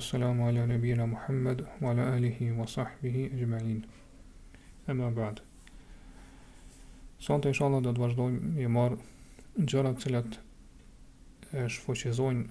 Assalamu 0.00 0.46
ala 0.48 0.66
nabina 0.66 1.06
Muhammed 1.06 1.60
wa 1.80 1.90
ala 1.92 2.02
alihi 2.16 2.50
wa 2.58 2.66
sahbihi 2.66 3.20
e 3.30 3.36
gjemalin 3.38 3.84
E 4.88 4.92
më 4.98 5.10
bad 5.14 5.40
Sante 7.26 7.52
isha 7.54 7.68
do 7.74 7.78
të 7.84 7.92
vazhdojmë 8.02 8.58
i 8.64 8.66
marë 8.76 8.98
në 8.98 9.66
gjërat 9.72 10.00
cilat 10.04 10.34
e 11.62 11.66
shfoqizojnë 11.76 12.42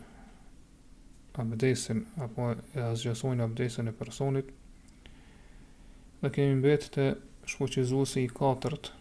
abdesin 1.44 2.00
apo 2.28 2.46
e 2.54 2.86
azgjesojnë 2.86 3.44
abdesin 3.50 3.92
e 3.92 3.96
personit 4.04 4.56
dhe 6.24 6.34
kemi 6.40 6.56
mbet 6.62 6.88
të 6.96 7.10
shfoqizuesi 7.56 8.24
i 8.24 8.32
katërt 8.40 8.94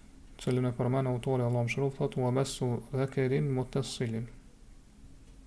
cilin 0.42 0.66
e 0.72 0.74
përmen 0.80 1.12
autori 1.12 1.46
Allah 1.46 1.68
më 1.68 1.76
shruf 1.78 2.02
thot 2.02 2.18
u 2.18 2.26
amesu 2.32 2.72
dhe 2.98 3.06
kerin 3.14 3.54
më 3.60 3.68
të 3.76 3.86
silin 3.94 4.26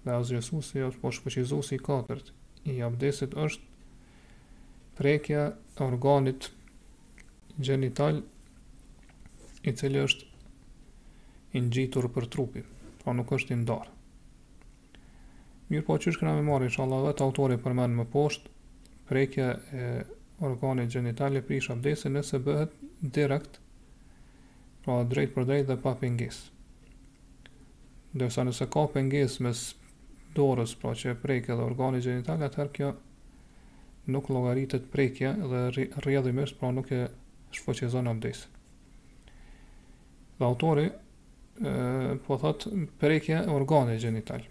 dhe 0.07 0.18
azgjesuesi 0.21 0.88
apo 0.89 1.64
i 1.80 1.84
katërt 1.91 2.36
i 2.66 2.82
abdesit 2.84 3.34
është 3.38 4.95
prekja 4.98 5.44
e 5.53 5.84
organit 5.84 6.48
gjenital 7.59 8.21
i 9.67 9.73
cili 9.76 10.02
është 10.02 10.31
i 11.55 11.62
ngjitur 11.67 12.07
për 12.16 12.27
trupin, 12.34 12.66
pa 13.04 13.12
po 13.12 13.13
nuk 13.16 13.31
është 13.38 13.54
i 13.54 13.57
ndarë. 13.62 13.91
po 15.85 15.98
çu 15.98 16.09
është 16.09 16.20
që 16.21 16.26
na 16.27 16.34
më 16.40 16.45
marr 16.49 16.63
inshallah 16.63 17.05
vetë 17.09 17.23
autori 17.27 17.57
përmend 17.66 17.95
më 17.99 18.05
poshtë 18.12 18.49
prekja 19.09 19.49
e 19.84 19.85
organit 20.41 20.90
gjenitali 20.91 21.40
për 21.41 21.48
prish 21.48 21.70
abdesin 21.71 22.13
nëse 22.18 22.40
bëhet 22.45 22.71
direkt 23.02 23.59
pa 24.85 25.04
drejt 25.04 25.34
për 25.35 25.45
drejt 25.45 25.68
dhe 25.68 25.77
pa 25.82 25.93
pengesë. 26.02 26.49
Dërsa 28.16 28.43
nëse 28.45 28.68
ka 28.73 28.85
pengesë 28.93 29.43
mes 29.43 29.62
dorës, 30.35 30.73
pra 30.80 30.91
që 30.95 31.13
e 31.13 31.20
prekë 31.20 31.55
dhe 31.55 31.66
organi 31.66 32.02
gjenital, 32.03 32.41
atëherë 32.43 32.73
kjo 32.76 32.89
nuk 34.13 34.27
logaritet 34.30 34.89
prekja 34.93 35.31
dhe 35.39 35.63
dhe 35.73 36.31
mirës, 36.38 36.53
pra 36.59 36.70
nuk 36.76 36.91
e 36.93 36.99
shfoqezon 37.57 38.12
abdes. 38.12 38.43
Dhe 40.37 40.45
autori 40.49 40.85
e, 40.87 40.93
po 42.26 42.37
thot 42.43 42.68
prekja 43.01 43.45
organi 43.55 43.95
gjenital. 44.04 44.43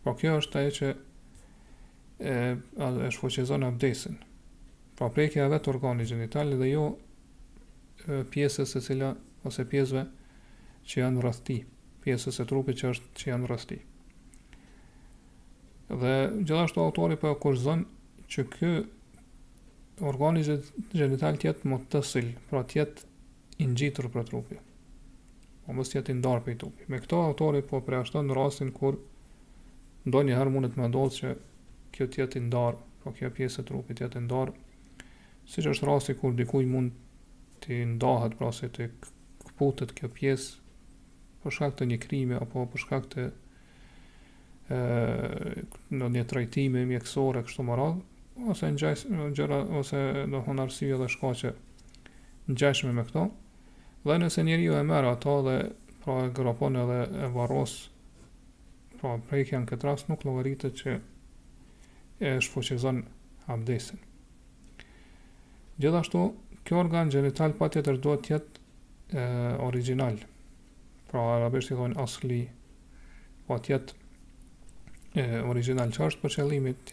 Pra 0.00 0.16
kjo 0.16 0.38
është 0.40 0.58
aje 0.62 0.72
që 0.78 0.88
e, 2.18 2.38
e 2.56 3.10
shfoqezon 3.16 3.66
abdesin. 3.68 4.16
Pra 4.96 5.10
prekja 5.12 5.46
vetë 5.52 5.70
organi 5.74 6.08
gjenital 6.08 6.56
dhe 6.60 6.70
jo 6.72 6.86
pjesës 8.32 8.72
se 8.72 8.80
cila 8.80 9.12
ose 9.44 9.66
pjesëve 9.68 10.06
që 10.88 11.02
janë 11.02 11.20
rrëthti, 11.20 11.58
pjesës 12.00 12.40
e 12.40 12.46
trupit 12.48 12.80
që, 12.80 12.94
është, 12.94 13.10
që 13.20 13.30
janë 13.34 13.48
rrëthti 13.50 13.80
dhe 15.98 16.14
gjithashtu 16.44 16.80
autori 16.84 17.16
për 17.16 17.22
po 17.34 17.34
akuzon 17.34 17.80
që 18.30 18.44
kjo 18.54 18.70
organi 20.06 20.42
gjenital 20.94 21.36
tjetë 21.42 21.68
më 21.70 21.78
tësil, 21.92 22.28
pra 22.50 22.62
tjetë 22.64 23.04
ingjitur 23.64 24.06
për 24.14 24.28
trupi, 24.30 24.56
po 25.66 25.74
mësë 25.76 25.96
tjetë 25.98 26.14
indar 26.14 26.40
për 26.46 26.54
i 26.54 26.58
trupi. 26.62 26.86
Me 26.88 27.00
këto 27.02 27.20
autori 27.26 27.62
për 27.70 27.82
prea 27.88 28.02
në 28.06 28.36
rastin 28.38 28.70
kur 28.72 29.00
ndoj 30.08 30.22
një 30.28 30.38
herë 30.38 30.50
mundet 30.54 30.78
me 30.78 30.88
ndodhë 30.90 31.16
që 31.18 31.34
kjo 31.96 32.06
tjetë 32.14 32.38
indar, 32.38 32.78
po 33.02 33.12
kjo 33.16 33.32
pjesë 33.34 33.62
të 33.64 33.68
trupi 33.72 33.98
tjetë 33.98 34.22
indar, 34.22 34.54
si 35.48 35.60
që 35.64 35.74
është 35.74 35.86
rasti 35.90 36.14
kur 36.20 36.32
dikuj 36.38 36.64
mund 36.66 36.92
të 37.60 37.82
ndahet, 37.96 38.38
pra 38.38 38.52
se 38.54 38.70
të 38.72 38.86
këputet 39.42 39.92
kjo 39.98 40.08
pjesë, 40.14 40.50
për 41.42 41.52
shkak 41.56 41.76
të 41.78 41.90
një 41.90 41.98
krimi 42.06 42.36
apo 42.38 42.62
për 42.72 42.86
shkak 42.86 43.10
të 43.12 43.30
në 44.70 46.08
një 46.14 46.24
trajtime 46.30 46.84
mjekësore 46.86 47.42
kështu 47.46 47.64
më 47.66 47.78
radh 47.78 48.42
ose 48.50 48.68
në 48.70 49.26
gjëra 49.36 49.58
ose 49.80 50.02
do 50.30 50.42
hon 50.46 50.62
arsye 50.62 50.94
dhe 51.00 51.08
shkaqe 51.10 51.50
ngjashme 52.50 52.92
me 52.94 53.02
këto 53.08 53.24
dhe 54.06 54.16
nëse 54.22 54.44
njeriu 54.46 54.78
e 54.78 54.82
merr 54.86 55.10
ato 55.10 55.34
dhe 55.48 55.56
pra 56.04 56.20
e 56.26 56.30
grapone 56.38 56.84
edhe 56.86 57.00
e 57.26 57.32
varros 57.34 57.74
pra 59.00 59.16
prejkja 59.30 59.60
në 59.64 59.68
këtë 59.72 59.88
rast 59.90 60.08
nuk 60.12 60.22
llogaritet 60.26 60.78
që 60.78 60.94
e 62.30 62.34
shfuqizon 62.46 63.02
abdesin 63.50 63.98
gjithashtu 65.82 66.28
kjo 66.62 66.78
organ 66.84 67.10
gjenital 67.10 67.58
pa 67.58 67.66
tjetër 67.74 67.98
do 68.06 68.14
të 68.22 68.36
jetë 68.36 69.26
original 69.66 70.20
pra 71.10 71.26
arabisht 71.40 71.74
i 71.74 71.80
thonë 71.80 71.98
asli 72.06 72.44
pa 73.40 73.56
po 73.56 73.64
tjetë 73.66 73.98
e 75.14 75.42
original 75.44 75.90
është 75.90 76.20
për 76.22 76.30
çellimit 76.36 76.90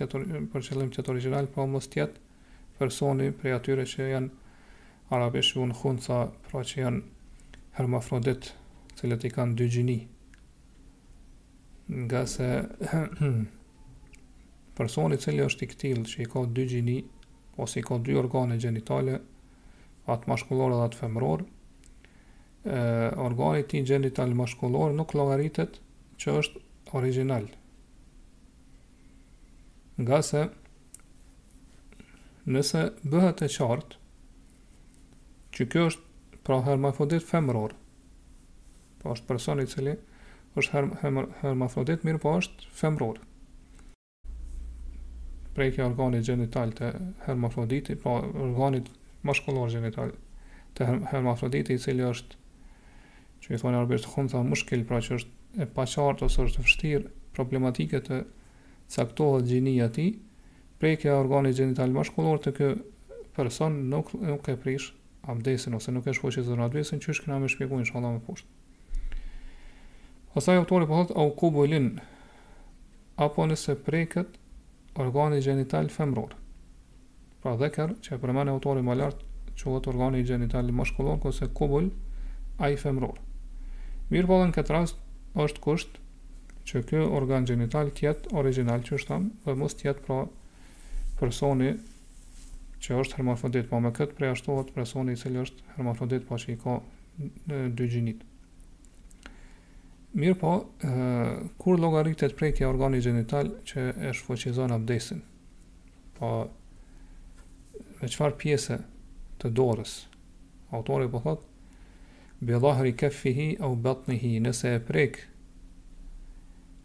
për 0.52 0.62
çellim 0.66 0.90
teatri 0.90 1.14
original 1.14 1.46
po 1.54 1.66
mos 1.70 1.86
tjetë 1.88 2.18
personi 2.80 3.28
prej 3.38 3.54
atyre 3.54 3.84
që 3.86 4.08
janë 4.12 4.56
arabish 5.14 5.52
un 5.62 5.74
khunsa 5.78 6.24
pra 6.48 6.64
që 6.66 6.80
janë 6.82 7.04
hermafrodit 7.78 8.50
të 8.50 9.02
cilët 9.04 9.28
i 9.28 9.30
kanë 9.36 9.56
dy 9.60 9.68
gjini 9.74 9.98
nga 12.08 12.24
se 12.28 12.48
personi 14.80 15.16
i 15.16 15.22
cili 15.22 15.46
është 15.46 15.64
i 15.64 15.68
ktill 15.76 16.02
që 16.10 16.24
i 16.24 16.28
ka 16.34 16.42
dy 16.58 16.66
gjini 16.74 16.98
ose 17.62 17.80
i 17.80 17.86
ka 17.86 18.00
dy 18.02 18.18
organe 18.18 18.58
gjinitale 18.62 19.20
atë 20.10 20.30
maskullor 20.34 20.74
dhe 20.74 20.82
atë 20.90 21.04
femror 21.04 21.46
e 22.66 22.82
organi 23.30 23.62
i 23.62 23.70
tij 23.70 23.86
gjinital 23.94 24.34
maskullor 24.42 24.98
nuk 24.98 25.14
llogaritet 25.14 25.78
që 26.18 26.38
është 26.42 26.66
original 26.98 27.46
nga 29.98 30.22
se 30.22 30.42
nëse 32.46 32.82
bëhet 33.10 33.42
e 33.42 33.48
qartë 33.50 33.96
që 35.58 35.66
kjo 35.74 35.86
është 35.92 36.42
pra 36.46 36.60
hermafrodit 36.68 37.26
femëror, 37.26 37.74
pa 37.74 39.00
po 39.10 39.16
është 39.18 39.28
personi 39.32 39.66
cili 39.72 39.96
është 40.62 40.74
her, 40.76 40.86
her, 41.02 41.18
hermafrodit, 41.42 42.06
mirë 42.06 42.22
pa 42.22 42.30
po 42.30 42.36
është 42.44 42.70
femëror. 42.78 43.22
Prejkja 45.58 45.90
organit 45.90 46.28
genital 46.30 46.72
të 46.78 46.92
hermafroditi, 47.26 47.98
pra 48.04 48.20
organit 48.22 48.92
mashkullor 49.26 49.72
genital 49.74 50.14
të 50.78 50.90
her, 50.92 51.02
hermafroditi, 51.12 51.80
cili 51.82 52.06
është 52.06 52.44
që 53.44 53.56
i 53.58 53.62
thonë 53.64 53.82
arbërës 53.82 54.06
të 54.06 54.14
khunë, 54.14 54.32
thamë 54.36 54.52
mushkil, 54.54 54.86
pra 54.90 55.02
që 55.02 55.18
është 55.18 55.62
e 55.66 55.70
paqartë 55.78 56.30
ose 56.30 56.44
është 56.46 56.60
të 56.62 56.68
fështirë 56.70 57.14
problematike 57.38 58.04
të 58.06 58.22
saktohet 58.88 59.46
gjinia 59.46 59.90
ti, 59.92 60.20
prekja 60.80 61.18
organi 61.20 61.54
gjenital 61.54 61.92
mashkullor 61.94 62.40
të 62.40 62.54
kjo 62.58 62.70
person 63.36 63.82
nuk, 63.92 64.12
nuk 64.16 64.48
e 64.50 64.56
prish 64.58 64.94
abdesin, 65.28 65.76
ose 65.78 65.92
nuk 65.92 66.08
e 66.08 66.16
shfoqit 66.16 66.46
zërën 66.48 66.64
abdesin, 66.66 67.02
që 67.04 67.18
këna 67.26 67.40
me 67.44 67.50
shpjeguin 67.52 67.86
shala 67.88 68.14
me 68.16 68.22
poshtë. 68.26 68.48
Osa 70.38 70.54
e 70.56 70.62
optori 70.62 70.88
au 70.92 71.30
kubullin, 71.36 71.98
apo 73.18 73.46
nëse 73.50 73.76
preket 73.84 74.38
organi 74.96 75.42
gjenital 75.44 75.90
femror. 75.90 76.36
Pra 77.42 77.56
dhe 77.58 77.70
kërë, 77.74 78.00
që 78.02 78.16
e 78.16 78.20
përmene 78.24 78.54
optori 78.56 78.84
më 78.86 78.98
lartë, 79.02 79.26
që 79.58 79.72
vëtë 79.74 79.92
organi 79.94 80.24
gjenital 80.26 80.70
mashkullor, 80.80 81.20
kose 81.22 81.50
kubull, 81.58 81.90
a 82.60 82.72
i 82.74 82.78
femror. 82.78 83.18
Mirë 84.10 84.30
po 84.30 84.38
dhe 84.40 84.50
në 84.52 84.56
këtë 84.56 84.74
rast, 84.78 85.02
është 85.38 85.62
kushtë, 85.66 86.07
që 86.68 86.82
kjo 86.90 87.04
organ 87.16 87.46
genital 87.48 87.90
tjetë 87.96 88.34
original 88.36 88.82
që 88.84 88.98
është 89.00 89.10
tam 89.12 89.28
dhe 89.46 89.54
mos 89.56 89.76
tjetë 89.80 90.04
pra 90.04 90.18
personi 91.20 91.70
që 92.84 92.98
është 93.02 93.18
hermafrodit 93.22 93.70
po 93.72 93.80
me 93.82 93.92
këtë 93.96 94.18
prej 94.18 94.34
ashtohet 94.36 94.74
personi 94.76 95.16
që 95.20 95.32
është 95.46 95.70
hermafrodit 95.78 96.28
po 96.28 96.40
që 96.44 96.52
i 96.54 96.58
ka 96.64 96.76
në 97.50 97.62
dy 97.80 97.88
gjinit 97.94 98.26
mirë 100.18 100.38
po 100.42 100.52
kur 101.64 101.80
logaritet 101.80 102.36
prej 102.40 102.52
kja 102.60 102.70
organi 102.74 103.00
genital 103.06 103.52
që 103.72 103.88
e 104.10 104.14
shfoqizon 104.20 104.76
abdesin 104.76 105.24
po 106.20 106.34
me 107.98 108.12
qëfar 108.12 108.36
pjese 108.44 108.82
të 109.42 109.54
dorës 109.58 109.96
autori 110.78 111.08
po 111.14 111.24
thot 111.26 111.46
bëllahri 112.46 112.92
kefihi 113.00 113.52
au 113.66 113.72
batnihi 113.88 114.36
nëse 114.46 114.76
e 114.76 114.84
prejkë 114.92 115.26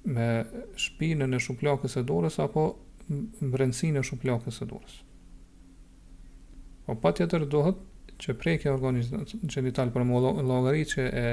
me 0.05 0.29
shpinën 0.79 1.35
e 1.35 1.39
shuplakës 1.41 1.95
së 1.97 2.03
dorës 2.09 2.39
apo 2.43 2.63
mbrëmsinë 3.13 4.01
e 4.01 4.05
shuplakës 4.09 4.59
së 4.61 4.67
dorës. 4.71 4.97
Po 6.87 6.97
patjetër 6.99 7.45
dohet 7.53 7.79
që 8.23 8.35
prekja 8.39 8.73
e 8.73 8.75
organit 8.75 9.35
gjenital 9.53 9.93
për 9.95 10.07
llogaritje 10.49 11.05
e 11.23 11.27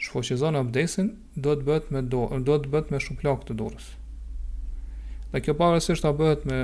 shfoqizon 0.00 0.56
abdesin 0.56 1.12
do 1.36 1.52
të 1.56 1.66
bëhet 1.68 1.90
me 1.92 2.02
dorë, 2.02 2.40
do 2.48 2.56
të 2.56 2.72
bëhet 2.72 2.90
me 2.94 3.00
shuplak 3.00 3.44
të 3.48 3.56
dorës. 3.60 3.90
Dhe 5.32 5.42
kjo 5.44 5.54
pavarësisht 5.54 6.02
ta 6.02 6.14
bëhet 6.16 6.48
me 6.48 6.62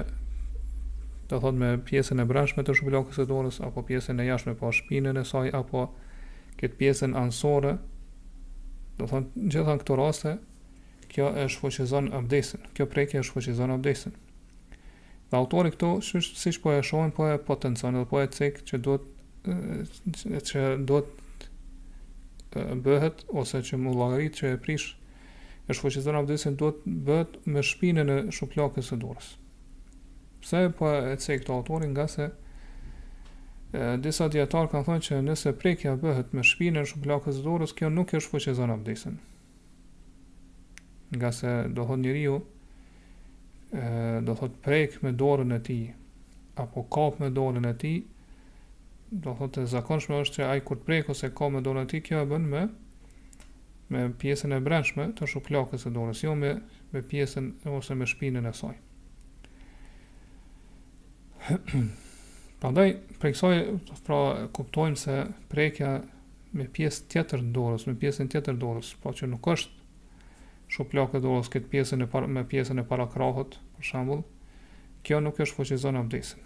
do 1.31 1.41
thot 1.43 1.55
me 1.59 1.75
pjesën 1.87 2.23
e 2.23 2.25
brashme 2.27 2.63
të 2.65 2.75
shuplakës 2.81 3.21
së 3.21 3.29
dorës 3.31 3.61
apo 3.69 3.83
pjesën 3.89 4.21
e 4.25 4.29
jashtme 4.31 4.55
pa 4.57 4.67
po 4.67 4.73
shpinën 4.81 5.21
e 5.21 5.25
saj 5.29 5.53
apo 5.55 5.91
këtë 6.57 6.79
pjesën 6.81 7.17
ansore 7.21 7.77
do 8.99 9.09
thot 9.11 9.29
gjithë 9.37 9.77
këto 9.83 9.97
raste 10.01 10.37
kjo 11.17 11.33
e 11.45 11.49
shfoqizon 11.49 12.11
abdesin. 12.13 12.61
Kjo 12.77 12.87
prekje 12.93 13.21
e 13.21 13.25
shfoqizon 13.25 13.73
abdesin. 13.75 14.13
Dhe 15.33 15.39
autori 15.41 15.73
këto, 15.75 15.91
si 16.05 16.53
që 16.55 16.63
po 16.63 16.75
e 16.77 16.83
shohen, 16.85 17.13
po 17.17 17.27
e 17.33 17.39
potencion 17.51 17.97
dhe 17.97 18.05
po 18.11 18.21
e 18.23 18.29
cek 18.39 18.61
që 18.69 18.83
do 18.89 18.99
të 18.99 19.05
që 20.51 20.63
do 20.91 21.01
të 22.53 22.67
bëhet 22.85 23.25
ose 23.43 23.61
që 23.69 23.79
më 23.83 23.93
lagarit 23.97 24.39
që 24.41 24.53
e 24.55 24.61
prish 24.67 24.89
e 25.71 25.75
shfoqizon 25.77 26.21
abdesin 26.21 26.59
do 26.61 26.73
të 26.77 26.95
bëhet 27.09 27.39
me 27.55 27.63
shpinën 27.69 28.13
e 28.13 28.19
shuplakës 28.39 28.91
së 28.93 28.99
dorës. 29.03 29.31
Pse 30.45 30.67
po 30.79 30.91
e 30.91 31.15
cek 31.23 31.47
të 31.47 31.55
autori 31.57 31.89
nga 31.95 32.09
se 32.13 32.29
disa 34.03 34.29
djetarë 34.33 34.69
kanë 34.73 34.87
thënë 34.89 35.05
që 35.09 35.23
nëse 35.31 35.55
prekja 35.63 35.97
bëhet 36.05 36.31
me 36.37 36.45
shpinën 36.53 36.85
e 36.85 36.89
shuplakës 36.93 37.41
së 37.41 37.47
dorës, 37.49 37.75
kjo 37.79 37.91
nuk 37.97 38.15
është 38.19 38.29
shfoqizon 38.29 38.73
abdesin 38.79 39.17
nga 41.11 41.33
se 41.33 41.65
do 41.69 41.87
thot 41.87 41.99
një 42.03 42.13
riu 42.13 42.41
do 44.27 44.35
thot 44.35 44.57
prek 44.63 45.01
me 45.03 45.13
dorën 45.13 45.53
e 45.57 45.63
ti 45.63 45.77
apo 46.59 46.87
kap 46.91 47.21
me 47.21 47.29
dorën 47.31 47.69
e 47.69 47.75
ti 47.79 47.95
do 49.11 49.35
thot 49.39 49.59
e 49.63 49.67
zakonshme 49.71 50.19
është 50.25 50.41
që 50.41 50.49
aj 50.55 50.63
kur 50.67 50.81
prek 50.87 51.11
ose 51.15 51.31
kap 51.35 51.53
me 51.53 51.63
dorën 51.65 51.85
e 51.85 51.91
ti 51.91 52.01
kjo 52.01 52.23
e 52.25 52.29
bën 52.31 52.49
me 52.55 52.65
me 53.95 54.09
pjesën 54.23 54.57
e 54.57 54.61
brendshme 54.67 55.09
të 55.19 55.29
shuklakës 55.31 55.87
e 55.87 55.93
dorës 55.95 56.25
jo 56.25 56.33
me, 56.35 56.57
me 56.93 57.03
pjesën 57.07 57.53
ose 57.79 57.95
me 57.95 58.07
shpinën 58.11 58.49
e 58.49 58.53
saj 58.53 58.75
pa 62.59 62.71
ndaj 62.75 62.97
preksoj 63.23 63.61
pra 64.07 64.49
kuptojmë 64.57 64.99
se 64.99 65.21
prekja 65.53 66.01
me 66.57 66.67
pjesë 66.79 67.07
tjetër 67.13 67.43
dorës 67.59 67.87
me 67.87 67.95
pjesën 68.01 68.31
tjetër 68.33 68.59
dorës 68.59 68.95
pra 69.03 69.13
që 69.15 69.31
nuk 69.31 69.47
është 69.55 69.76
shumë 70.75 70.91
plakë 70.91 71.21
dorës 71.23 71.49
këtë 71.53 71.71
pjesën 71.73 72.03
e 72.05 72.09
parë 72.11 72.29
me 72.33 72.43
pjesën 72.51 72.81
e 72.81 72.85
para 72.89 73.07
krahët, 73.13 73.57
për 73.77 73.89
shembull, 73.91 74.23
kjo 75.07 75.21
nuk 75.23 75.39
është 75.45 75.59
fuqizon 75.61 76.01
abdesin. 76.01 76.43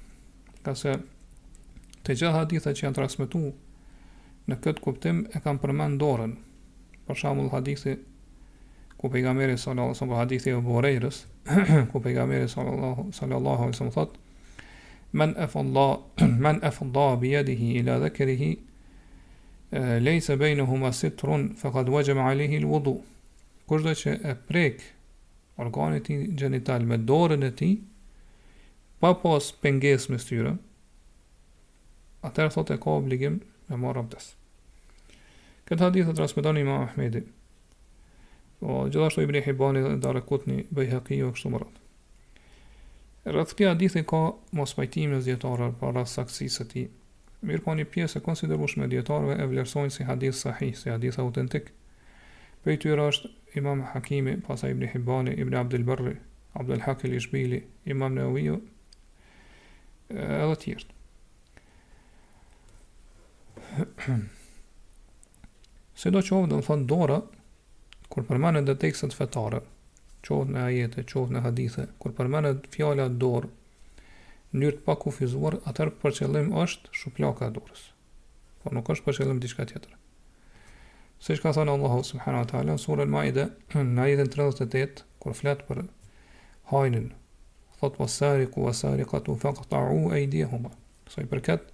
Ka 0.64 0.74
se 0.76 0.96
të 2.04 2.16
gjitha 2.18 2.34
hadithat 2.36 2.76
që 2.80 2.86
janë 2.86 2.98
transmetuar 2.98 3.52
në 4.50 4.58
këtë 4.64 4.84
kuptim 4.84 5.22
e 5.36 5.40
kanë 5.44 5.62
përmen 5.64 5.96
dorën. 6.02 6.34
Për 7.06 7.20
shembull 7.22 7.52
hadithi 7.54 7.96
ku 9.00 9.08
pejgamberi 9.08 9.56
sallallahu 9.58 9.90
alajhi 9.90 9.96
wasallam 9.96 10.18
hadithi 10.20 10.52
e 10.52 10.64
Buhariës, 10.66 11.20
ku 11.92 12.02
pejgamberi 12.04 12.48
sallallahu 12.52 13.06
sallallahu 13.16 13.62
alajhi 13.64 13.78
wasallam 13.78 13.96
thotë 14.00 14.26
Men 15.12 15.32
e 15.42 15.46
fëllah, 15.50 15.96
men 16.44 16.60
e 16.62 16.70
fëllah 16.70 17.16
bjedihi 17.18 17.70
ila 17.80 17.96
dhekerihi, 18.04 18.50
eh, 19.74 19.96
lejse 20.06 20.36
bejnë 20.38 20.62
huma 20.70 20.92
sitrun, 20.94 21.48
fëkad 21.58 21.88
wajgjëm 21.90 22.20
alihi 22.28 22.60
lë 22.62 22.68
vudu 22.70 22.92
kush 23.70 23.86
do 23.86 23.92
që 23.94 24.14
e 24.26 24.32
prek 24.48 24.80
organit 25.62 26.08
i 26.10 26.16
gjenital 26.34 26.82
me 26.88 26.96
dorën 26.98 27.44
e 27.46 27.50
ti, 27.54 27.68
pa 29.00 29.12
pas 29.22 29.50
penges 29.62 30.08
me 30.10 30.18
styre, 30.18 30.56
atërë 32.26 32.54
thot 32.56 32.72
e 32.74 32.78
ka 32.82 32.96
obligim 33.00 33.38
me 33.70 33.78
marrë 33.80 34.02
abdes. 34.04 34.32
Këtë 35.70 35.84
hadith 35.86 36.10
e 36.10 36.16
transmitan 36.18 36.58
ima 36.58 36.80
ma 36.80 36.88
Ahmedi, 36.88 37.22
o 38.60 38.66
po, 38.66 38.78
gjithashtu 38.92 39.22
i 39.22 39.30
bëni 39.30 39.44
hejbani 39.46 39.84
dhe 39.86 39.94
dhe 40.02 40.16
një 40.52 40.64
bëjhë 40.76 41.02
kështu 41.08 41.52
mërat. 41.54 41.76
Rëtë 43.36 43.54
këtë 43.56 43.70
hadith 43.72 43.96
e 43.96 44.06
ka 44.14 44.24
mos 44.58 44.74
pajtim 44.80 45.14
në 45.14 45.22
zjetarër 45.28 45.76
për 45.80 45.94
rrasë 45.94 46.18
saksisë 46.20 46.64
të 46.64 46.70
ti, 46.74 46.88
mirë 47.46 47.64
po 47.68 47.76
një 47.78 47.86
pjesë 47.94 48.18
e 48.18 48.24
konsiderushme 48.26 48.86
me 48.88 48.94
djetarëve 48.96 49.38
e 49.38 49.46
vlerësojnë 49.52 49.94
si 49.94 50.08
hadith 50.10 50.42
sahih, 50.42 50.74
si 50.80 50.90
hadith 50.92 51.20
autentikë, 51.22 51.70
Pej 52.64 52.76
tyra 52.82 53.06
është 53.08 53.30
imam 53.56 53.80
Hakimi, 53.94 54.34
pasa 54.44 54.68
ibn 54.68 54.84
Hibani, 54.92 55.32
ibn 55.40 55.54
Abdel 55.56 55.86
Abdul 55.90 56.16
Abdel 56.60 56.82
al 56.90 57.14
Ishbili, 57.16 57.58
imam 57.88 58.12
Neuviju, 58.14 58.58
edhe 60.10 60.56
tjertë. 60.64 60.94
Se 66.00 66.10
do 66.12 66.20
qovë 66.24 66.48
dhe 66.50 66.58
më 66.60 66.66
thonë 66.68 66.86
dora, 66.90 67.18
kur 68.12 68.26
përmenet 68.28 68.66
dhe 68.68 68.76
tekstet 68.84 69.16
fetare, 69.16 69.62
qovë 70.28 70.52
në 70.52 70.64
ajete, 70.66 71.06
qovë 71.14 71.36
në 71.38 71.42
hadithe, 71.46 71.86
kur 72.02 72.12
përmenet 72.20 72.68
fjale 72.76 73.08
dor 73.08 73.16
dorë, 73.22 73.54
njërë 74.60 74.80
të 74.80 74.84
pak 74.90 75.06
ufizuar, 75.08 75.56
atër 75.70 75.94
për 76.02 76.16
qëllim 76.20 76.52
është 76.64 76.92
shuplaka 77.04 77.48
dorës. 77.56 77.86
Po 78.60 78.74
nuk 78.74 78.92
është 78.92 79.08
për 79.08 79.18
qëllim 79.22 79.40
diçka 79.44 79.68
tjetër. 79.70 79.94
Se 81.20 81.36
shka 81.36 81.50
thënë 81.52 81.72
Allahu 81.76 81.98
subhanahu 82.08 82.42
wa 82.46 82.48
taala 82.50 82.74
në 82.74 82.80
surën 82.80 83.10
Maide 83.12 83.42
në 83.76 84.04
ajetin 84.06 84.30
38 84.36 85.02
kur 85.20 85.34
flet 85.36 85.64
për 85.68 85.82
hajnin, 86.70 87.10
thotë 87.80 88.00
wasariqu 88.00 88.62
wasariqatu 88.64 89.34
faqta'u 89.42 89.98
aydihuma. 90.16 90.70
Sa 91.12 91.20
i 91.20 91.28
përket 91.28 91.66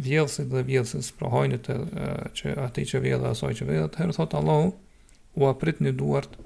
vjedhësit 0.00 0.48
dhe 0.48 0.62
vjedhësit 0.70 1.12
pra 1.20 1.28
hajnit 1.34 1.68
e, 1.68 1.76
që 2.32 2.54
ati 2.64 2.86
që 2.88 3.02
vjedhë 3.04 3.34
asaj 3.34 3.52
që 3.60 3.68
vjedhë 3.68 4.00
herë 4.00 4.16
thot 4.16 4.38
Allah 4.40 4.64
u 5.36 5.50
aprit 5.50 5.82
një 5.84 5.92
duart 6.00 6.40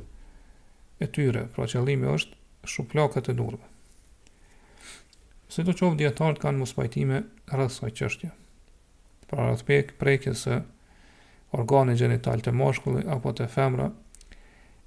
e 1.03 1.07
tyre 1.07 1.47
pra 1.55 1.71
qëllimi 1.71 2.11
është 2.17 2.73
shuplakët 2.75 3.31
e 3.31 3.37
durve 3.39 3.73
se 5.55 5.63
të 5.63 5.77
qovë 5.79 6.01
djetarët 6.01 6.41
kanë 6.43 6.59
mos 6.65 6.73
pajtime 6.75 7.21
rrësaj 7.53 7.93
qështje 8.01 8.33
pra 9.31 9.47
rrëth 9.47 9.63
pek 9.69 9.93
prekje 10.01 10.35
se 10.41 10.57
organi 11.57 11.97
gjenital 11.97 12.43
të 12.45 12.53
moshkulli 12.55 13.05
apo 13.13 13.33
të 13.37 13.47
femra, 13.49 13.91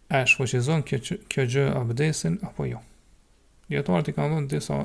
e 0.09 0.21
shfoqizon 0.31 0.83
kjo, 0.89 0.99
kjo 1.29 1.45
gjë 1.53 1.65
abdesin 1.81 2.39
apo 2.45 2.65
jo. 2.69 2.79
Djetarët 3.69 4.09
i 4.11 4.15
kanë 4.17 4.35
dhënë 4.35 4.49
disa, 4.53 4.79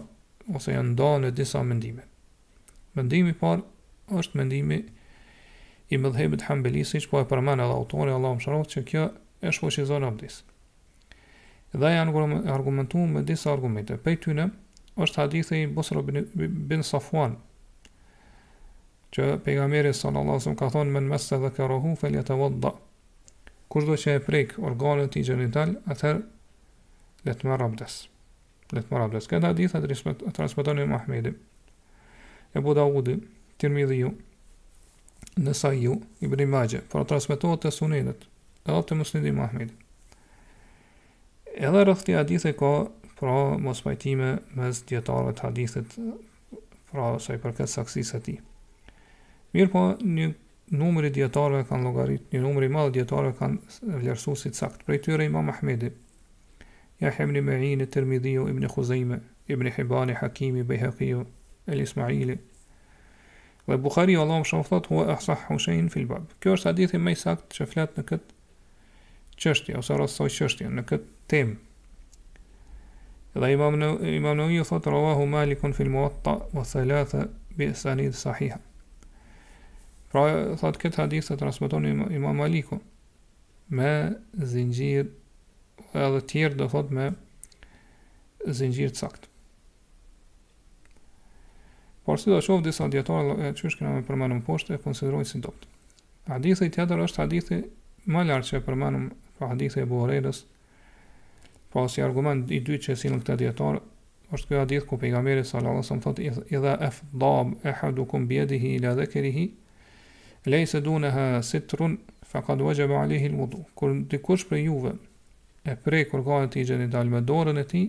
ose 0.55 0.75
janë 0.75 0.93
ndonë 0.95 1.29
në 1.29 1.31
disa 1.39 1.63
mendime. 1.65 2.05
Mendimi 2.95 3.33
parë 3.41 3.65
është 4.21 4.41
mendimi 4.41 4.83
i 5.93 5.99
mëdhebit 6.01 6.47
hambelisi, 6.49 7.01
që 7.05 7.11
po 7.13 7.23
e 7.23 7.29
përmend 7.31 7.65
edhe 7.65 7.75
autori, 7.79 8.13
Allahu 8.13 8.37
më 8.41 8.45
sharot, 8.45 8.71
që 8.75 8.85
kjo 8.91 9.05
e 9.45 9.55
shfoqizon 9.57 10.05
abdes. 10.09 10.43
Dhe 11.75 11.95
janë 11.97 12.45
argumentu 12.55 13.07
me 13.11 13.25
disa 13.27 13.51
argumente. 13.53 13.97
Pej 13.99 14.19
tyne, 14.27 14.51
është 14.95 15.21
hadithi 15.25 15.65
i 15.65 15.67
Busro 15.75 16.05
bin 16.07 16.85
Safuan, 16.87 17.35
që 19.15 19.25
pejgamberi 19.47 19.93
sallallahu 19.95 20.41
alajhi 20.41 20.59
ka 20.61 20.69
thonë 20.75 20.95
men 20.97 21.07
mas 21.11 21.29
dha 21.31 21.51
karahu 21.57 21.93
falyatawadda. 22.01 22.73
Kushdo 23.71 23.97
që 24.01 24.15
e 24.19 24.23
prek 24.27 24.57
organet 24.69 25.15
i 25.19 25.23
gjenital, 25.27 25.77
atëherë 25.87 26.23
le 27.29 27.35
të 27.39 27.55
rabdes, 27.61 27.97
abdes. 28.09 28.83
Le 28.83 28.83
të 28.91 29.23
Këtë 29.31 29.47
hadith 29.47 29.77
e 29.79 30.35
transmeton 30.37 30.81
Imam 30.83 30.97
Ahmedi. 30.99 31.33
Ebu 32.59 32.75
Dawudi, 32.79 33.15
Tirmidhi 33.59 34.01
ju, 34.01 34.11
nësa 35.43 35.71
ju, 35.79 35.95
i 36.23 36.29
pra 36.29 36.37
transmetohet 36.37 36.51
magje, 36.51 36.81
për 36.91 37.01
a 37.01 37.07
transmitohet 37.13 37.61
të 37.65 37.71
sunetet, 37.75 38.25
edhe 38.67 38.83
të 38.89 38.97
musnidi 38.99 39.33
Mahmid. 39.35 39.71
Edhe 41.55 41.85
rëthli 41.89 42.17
hadithi 42.19 42.53
ka, 42.59 42.73
pra, 43.19 43.37
mos 43.63 43.83
pajtime 43.87 44.35
mes 44.59 44.83
djetarëve 44.91 45.35
të 45.39 45.47
hadithit, 45.49 45.95
pra, 46.91 47.15
sa 47.23 47.35
i 47.39 47.43
përket 47.43 47.71
saksisë 47.75 48.21
të 48.29 48.37
Mirë 49.55 49.71
po 49.71 49.81
një 50.03 50.25
numëri 50.79 51.13
djetarëve 51.15 51.65
kanë 51.69 51.85
logaritë, 51.87 52.25
një 52.35 52.39
numëri 52.43 52.69
madhë 52.75 52.93
djetarëve 52.97 53.35
kanë 53.41 54.01
vlerësu 54.01 54.33
si 54.41 54.51
të 54.51 54.59
saktë. 54.59 54.87
Prej 54.89 54.99
tyre 55.07 55.27
ima 55.29 55.43
Mahmedi, 55.47 55.91
ja 56.99 57.13
hemni 57.15 57.43
me 57.47 57.61
i 57.69 57.77
në 57.79 57.87
tërmidhio, 57.95 58.49
im 58.51 59.61
në 59.69 59.73
hibani, 59.77 60.17
hakimi, 60.19 60.65
bejhekio, 60.73 61.21
el 61.71 61.85
ismaili. 61.85 62.35
Dhe 63.69 63.79
Bukhari, 63.85 64.17
Allah 64.25 64.41
më 64.43 64.49
shumë 64.51 64.67
thotë, 64.73 64.91
hua 64.91 65.05
e 65.07 65.13
ahsah 65.15 65.47
hushen 65.53 65.87
fil 65.95 66.09
Bab. 66.11 66.27
Kjo 66.43 66.57
është 66.59 66.73
adithi 66.73 66.99
me 67.05 67.15
i 67.15 67.21
saktë 67.21 67.55
që 67.61 67.69
fletë 67.75 68.01
në 68.03 68.07
këtë 68.11 68.37
qështje, 69.39 69.79
ose 69.79 70.01
rastoj 70.03 70.33
qështje, 70.41 70.67
në 70.81 70.85
këtë 70.89 71.11
temë. 71.31 71.55
Dhe 73.39 73.53
imam 73.55 73.79
në, 73.79 73.93
imam 74.17 74.37
në 74.41 74.51
i 74.59 74.61
thotë, 74.67 74.93
rovahu 74.97 75.29
malikun 75.37 75.77
fil 75.79 75.93
muatta, 75.95 76.41
o 76.53 76.65
thalatë 76.75 77.29
bi 77.57 77.73
sanid 77.85 78.17
sahihën. 78.19 78.71
Pra, 80.15 80.31
thot, 80.61 80.77
këtë 80.79 81.01
hadith 81.03 81.27
të 81.27 81.35
transmiton 81.41 81.89
imam 81.91 82.37
Maliku 82.39 82.77
me 83.75 83.89
zingjir 84.47 85.09
edhe 85.91 86.21
tjerë 86.31 86.59
do 86.61 86.69
thot 86.75 86.93
me 86.95 87.09
zingjir 88.55 88.93
të 88.95 89.01
sakt. 89.03 89.27
Por 92.07 92.21
si 92.23 92.31
do 92.31 92.39
qovë 92.47 92.63
disa 92.69 92.87
djetarë 92.95 93.35
e 93.43 93.51
qysh 93.59 93.81
këna 93.81 93.97
me 93.97 94.05
përmenu 94.07 94.37
më 94.39 94.57
e 94.77 94.79
konsiderojnë 94.85 95.27
si 95.33 95.41
dopt. 95.49 95.67
Hadithi 96.31 96.71
tjetër 96.77 97.03
është 97.09 97.23
hadithi 97.25 97.59
më 98.15 98.25
lartë 98.29 98.53
që 98.53 98.57
e 98.61 98.63
përmenu 98.69 99.03
pra 99.41 99.51
hadithi 99.51 99.83
e 99.83 99.89
buhorejdës, 99.95 100.45
pra 101.73 101.89
si 101.91 102.07
argument 102.07 102.55
i 102.55 102.63
dy 102.71 102.79
që 102.87 102.95
e 102.95 102.99
sinë 103.03 103.19
këtë 103.25 103.41
djetarë, 103.43 103.83
është 104.31 104.47
këtë 104.53 104.63
hadith 104.63 104.87
ku 104.93 105.01
pejgamberi 105.03 105.43
sallallahu 105.43 105.83
alajhi 105.83 105.91
wasallam 105.91 106.07
thotë 106.07 106.49
idha 106.55 106.79
afdab 106.93 107.55
ahadukum 107.75 108.29
bi 108.31 108.39
yadihi 108.45 108.77
ila 108.79 108.95
dhakrihi 109.03 109.49
lej 110.47 110.67
se 110.69 110.81
dune 110.81 111.11
ha 111.11 111.43
sitrun, 111.43 111.99
fa 112.23 112.43
ka 112.43 112.57
duhe 112.57 112.75
gjeba 112.75 113.01
alihi 113.03 113.31
l'udu. 113.33 113.65
Kër 113.79 113.95
në 114.01 114.19
kush 114.23 114.45
për 114.51 114.61
juve, 114.65 114.95
e 115.65 115.77
prej 115.81 116.05
kur 116.11 116.25
ka 116.27 116.43
në 116.45 116.51
ti 116.57 116.65
gjeni 116.69 116.89
me 117.13 117.21
dorën 117.25 117.61
e 117.61 117.65
ti, 117.65 117.85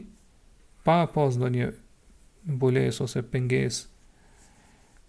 pa 0.85 1.01
pas 1.09 1.37
do 1.41 1.47
një 1.49 1.71
bules 2.61 2.99
ose 3.01 3.23
penges, 3.23 3.83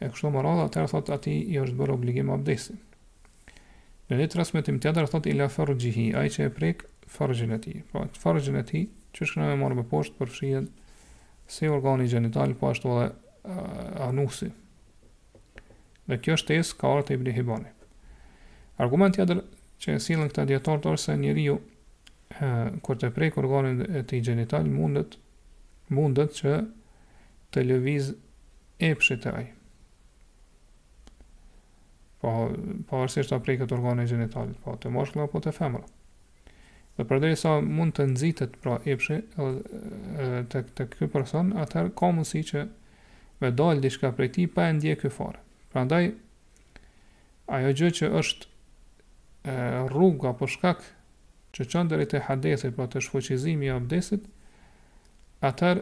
e 0.03 0.09
kështu 0.09 0.31
më 0.33 0.43
radha, 0.43 0.67
të 0.73 0.81
rëthot 0.87 1.12
ati 1.19 1.35
i 1.55 1.61
është 1.61 1.76
bërë 1.79 1.95
obligim 1.95 2.31
abdesi. 2.31 2.75
Në 4.09 4.17
një 4.21 4.26
të 4.31 4.47
të 4.53 4.79
të 4.81 5.00
rëthot 5.03 5.26
i 5.26 5.33
la 5.35 5.49
fërgjihi, 5.50 6.11
a 6.17 6.25
i 6.26 6.31
që 6.31 6.45
e 6.45 6.50
prej 6.55 6.75
kë 6.81 6.91
fërgjën 7.17 7.53
e 7.55 7.59
ti. 7.67 7.76
Pra, 7.93 8.07
të 8.07 8.19
fërgjën 8.23 8.59
e 8.61 8.65
ti, 8.69 8.83
që 9.15 9.25
shkën 9.26 9.49
me 9.50 9.57
marë 9.59 9.75
me 9.81 9.85
poshtë, 9.91 10.17
përfshien 10.21 10.69
se 11.50 11.71
organi 11.71 12.09
gjenital, 12.11 12.55
po 12.59 12.71
ashtu 12.71 12.93
edhe 12.93 13.11
anusi, 14.07 14.49
Dhe 16.07 16.19
kjo 16.23 16.37
është 16.39 16.57
ka 16.81 16.91
orët 16.95 17.11
e 17.11 17.17
Ibn 17.19 17.33
Hibonit. 17.35 17.87
Argument 18.85 19.17
të 19.19 19.41
që 19.83 19.95
e 19.97 20.03
sillën 20.05 20.31
këta 20.31 20.45
djetarë 20.49 20.85
të 20.87 21.17
njëri 21.23 21.45
ju 21.49 21.57
kur 22.87 22.99
të 23.01 23.11
prek 23.17 23.37
organin 23.43 23.83
e 23.97 24.03
të 24.07 24.19
i 24.19 24.23
gjenital 24.27 24.69
mundet, 24.71 25.17
mundet 25.97 26.35
që 26.39 26.61
të 27.55 27.63
lëviz 27.67 28.13
e 28.87 28.93
po, 28.95 29.15
e 29.15 29.33
aj. 29.41 29.47
Po, 32.21 32.31
po 32.89 33.03
arsi 33.05 33.21
është 33.25 33.39
të 33.47 33.57
të 33.67 33.75
organin 33.77 34.05
e 34.05 34.09
gjenital, 34.11 34.53
po 34.63 34.77
të 34.83 34.91
moshkla, 34.95 35.27
apo 35.27 35.41
të 35.45 35.53
femra. 35.59 35.83
Dhe 36.97 37.05
përderisa 37.05 37.43
sa 37.43 37.61
mund 37.61 37.95
të 37.99 38.07
nëzitet 38.13 38.59
pra 38.63 38.79
epshi 38.89 39.19
të, 39.37 40.63
tek 40.79 40.97
kjo 41.01 41.09
person, 41.13 41.51
atëherë 41.61 41.93
ka 41.99 42.13
mundësi 42.15 42.45
që 42.53 42.65
me 43.43 43.51
dalë 43.53 43.83
dishka 43.85 44.13
prej 44.17 44.33
ti 44.39 44.47
pa 44.57 44.69
e 44.71 44.77
ndje 44.79 44.95
kjo 45.03 45.11
fare. 45.13 45.43
Prandaj 45.73 46.11
ajo 47.53 47.73
gjë 47.79 47.91
që 47.99 48.11
është 48.21 48.47
e, 48.47 48.51
rruga 49.93 50.33
apo 50.35 50.49
shkak 50.51 50.83
që 51.57 51.67
qëndërit 51.73 52.17
e 52.19 52.57
te 52.61 52.73
për 52.79 52.89
të 52.95 53.03
shfuqizimi 53.07 53.71
e 53.71 53.77
abdesit, 53.79 54.27
atër 55.51 55.81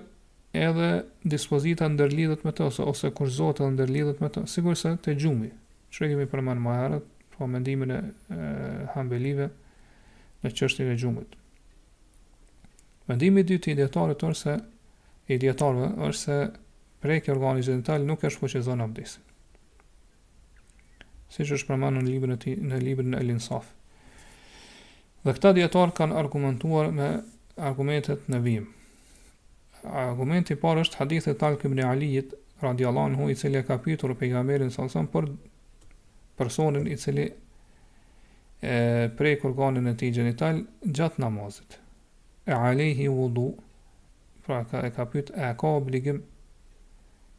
edhe 0.54 0.88
dispozita 1.34 1.88
ndërlidhet 1.90 2.44
me 2.46 2.52
të 2.54 2.68
ose 2.70 2.82
ose 2.92 3.10
kur 3.18 3.28
zota 3.38 3.66
ndërlidhet 3.74 4.20
me 4.22 4.28
të, 4.30 4.44
sigurisht 4.54 5.00
te 5.06 5.16
gjumi. 5.18 5.50
Çfarë 5.94 6.12
kemi 6.14 6.28
për 6.34 6.42
më 6.42 6.76
herët, 6.78 7.08
po 7.34 7.42
për 7.42 7.50
mendimin 7.54 7.90
e, 7.94 7.98
e 8.36 8.38
hambelive 8.94 9.48
në 10.44 10.52
qështin 10.52 10.92
e 10.94 11.00
gjumit. 11.00 11.34
Mendimi 13.08 13.42
i 13.44 13.48
dytë 13.50 13.72
i 13.74 13.78
dietarëve 13.80 14.16
është 14.30 14.40
se 14.44 14.58
i 15.34 15.40
dietarëve 15.42 15.90
është 16.06 16.20
se 16.20 16.38
prekja 17.04 17.34
organit 17.34 17.66
gjinital 17.66 18.04
nuk 18.08 18.22
është 18.28 18.44
fuqizon 18.46 18.84
abdesit 18.84 19.33
si 21.32 21.44
që 21.44 21.56
është 21.58 21.70
përmanë 21.72 22.00
në 22.02 22.06
librën, 22.10 22.36
ti, 22.42 22.54
në 22.60 22.80
librën 22.84 23.16
e 23.18 23.22
linsaf. 23.24 23.70
Dhe 25.24 25.34
këta 25.36 25.54
djetarë 25.56 25.94
kanë 25.98 26.18
argumentuar 26.20 26.90
me 26.92 27.08
argumentet 27.56 28.26
në 28.28 28.40
vim. 28.44 28.66
Argumenti 29.84 30.54
i 30.54 30.60
parë 30.60 30.84
është 30.86 31.00
hadithi 31.02 31.32
i 31.34 31.38
Talq 31.40 31.64
ibn 31.68 31.80
Aliit 31.84 32.34
radhiyallahu 32.64 33.10
anhu 33.12 33.30
i 33.32 33.36
cili 33.36 33.62
ka 33.68 33.78
pyetur 33.84 34.14
pejgamberin 34.18 34.70
sallallahu 34.72 34.90
alajhi 34.90 35.10
wasallam 35.10 35.12
për 35.14 36.36
personin 36.40 36.86
i 36.88 36.96
cili 37.00 37.26
e 38.64 38.78
prek 39.18 39.44
organin 39.44 39.88
e 39.90 39.96
tij 40.00 40.14
gjinital 40.18 40.62
gjatë 40.88 41.22
namazit. 41.24 41.78
E 42.48 42.52
alaihi 42.52 43.08
wudu. 43.12 43.50
Pra 44.44 44.62
ka 44.68 44.82
e 44.84 44.90
ka 44.92 45.06
pyet 45.08 45.30
e 45.32 45.54
ka 45.60 45.70
obligim 45.78 46.22